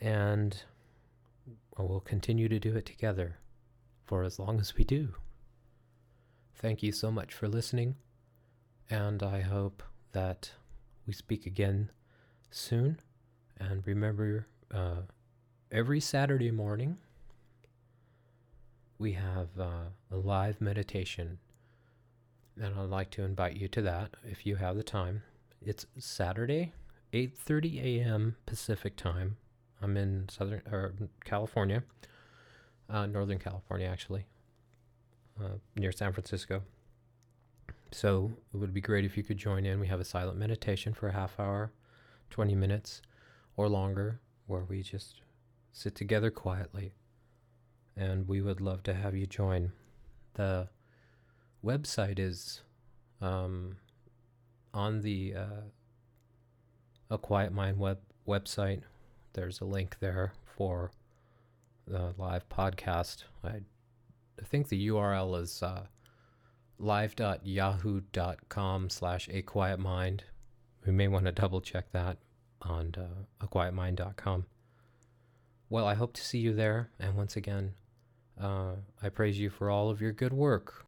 And 0.00 0.62
we'll 1.76 2.00
continue 2.00 2.48
to 2.48 2.58
do 2.58 2.76
it 2.76 2.86
together 2.86 3.38
for 4.04 4.22
as 4.24 4.38
long 4.38 4.58
as 4.58 4.76
we 4.76 4.84
do. 4.84 5.14
Thank 6.56 6.82
you 6.82 6.92
so 6.92 7.10
much 7.12 7.34
for 7.34 7.46
listening, 7.46 7.96
and 8.90 9.22
I 9.22 9.42
hope 9.42 9.82
that 10.12 10.50
we 11.06 11.12
speak 11.12 11.46
again 11.46 11.90
soon. 12.50 12.98
And 13.58 13.86
remember 13.86 14.46
uh, 14.74 15.02
every 15.70 16.00
Saturday 16.00 16.50
morning, 16.50 16.98
we 18.98 19.12
have 19.12 19.48
uh, 19.58 19.90
a 20.10 20.16
live 20.16 20.60
meditation. 20.60 21.38
And 22.60 22.74
I'd 22.74 22.90
like 22.90 23.10
to 23.10 23.22
invite 23.22 23.56
you 23.56 23.68
to 23.68 23.82
that 23.82 24.10
if 24.24 24.44
you 24.44 24.56
have 24.56 24.76
the 24.76 24.82
time. 24.82 25.22
It's 25.64 25.86
Saturday, 25.96 26.72
8:30 27.12 27.80
a.m. 27.82 28.36
Pacific 28.46 28.96
time. 28.96 29.36
I'm 29.80 29.96
in 29.96 30.28
Southern 30.28 30.62
or 30.70 30.94
California, 31.24 31.84
uh, 32.90 33.06
Northern 33.06 33.38
California 33.38 33.86
actually, 33.86 34.26
uh, 35.40 35.58
near 35.76 35.92
San 35.92 36.12
Francisco. 36.12 36.62
So 37.92 38.32
it 38.52 38.56
would 38.56 38.74
be 38.74 38.80
great 38.80 39.04
if 39.04 39.16
you 39.16 39.22
could 39.22 39.38
join 39.38 39.64
in. 39.64 39.78
We 39.78 39.86
have 39.86 40.00
a 40.00 40.04
silent 40.04 40.38
meditation 40.38 40.94
for 40.94 41.08
a 41.08 41.12
half 41.12 41.38
hour, 41.38 41.72
20 42.30 42.54
minutes 42.56 43.02
or 43.56 43.68
longer, 43.68 44.20
where 44.46 44.64
we 44.64 44.82
just 44.82 45.22
sit 45.72 45.94
together 45.94 46.30
quietly. 46.30 46.92
And 47.96 48.26
we 48.28 48.40
would 48.40 48.60
love 48.60 48.82
to 48.84 48.94
have 48.94 49.14
you 49.14 49.26
join. 49.26 49.72
The 50.34 50.68
website 51.64 52.18
is 52.18 52.62
um, 53.20 53.76
on 54.72 55.02
the 55.02 55.34
uh, 55.34 55.62
A 57.10 57.18
Quiet 57.18 57.52
Mind 57.52 57.78
web 57.78 57.98
website. 58.26 58.80
There's 59.32 59.60
a 59.60 59.64
link 59.64 59.96
there 60.00 60.32
for 60.56 60.90
the 61.86 62.14
live 62.16 62.48
podcast. 62.48 63.24
I, 63.44 63.60
think 64.44 64.68
the 64.68 64.88
URL 64.88 65.40
is 65.40 65.62
uh, 65.62 65.86
live.yahoo.com 66.78 68.90
slash 68.90 69.28
a 69.32 69.42
quiet 69.42 69.80
mind. 69.80 70.24
We 70.86 70.92
may 70.92 71.08
want 71.08 71.26
to 71.26 71.32
double 71.32 71.60
check 71.60 71.90
that 71.92 72.18
on 72.62 72.94
uh, 72.96 73.24
aquietmind.com. 73.44 74.46
Well, 75.70 75.86
I 75.86 75.94
hope 75.94 76.14
to 76.14 76.24
see 76.24 76.38
you 76.38 76.54
there. 76.54 76.90
And 76.98 77.16
once 77.16 77.36
again, 77.36 77.74
uh, 78.40 78.76
I 79.02 79.08
praise 79.08 79.38
you 79.38 79.50
for 79.50 79.70
all 79.70 79.90
of 79.90 80.00
your 80.00 80.12
good 80.12 80.32
work. 80.32 80.87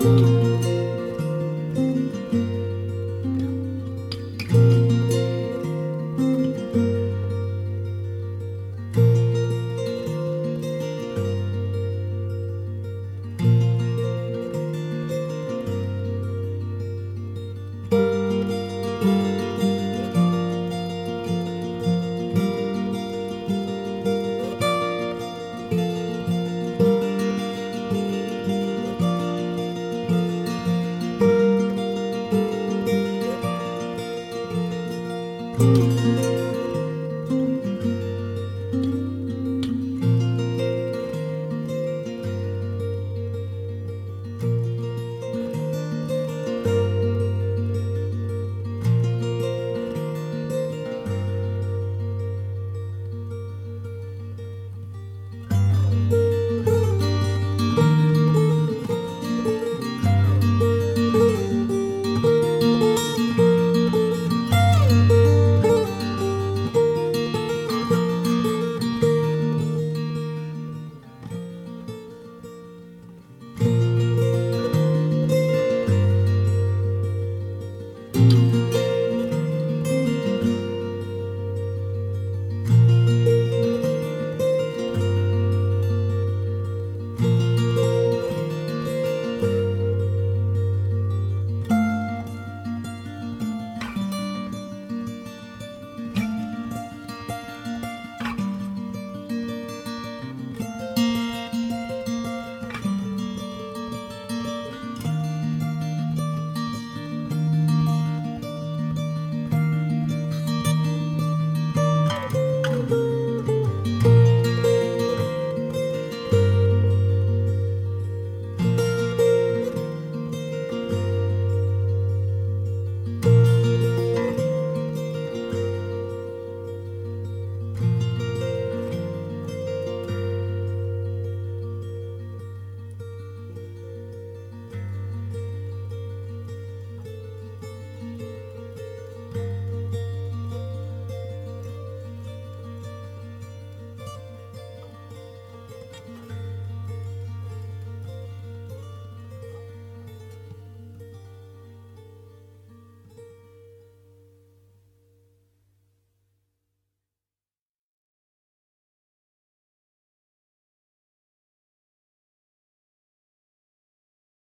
Música 0.00 0.77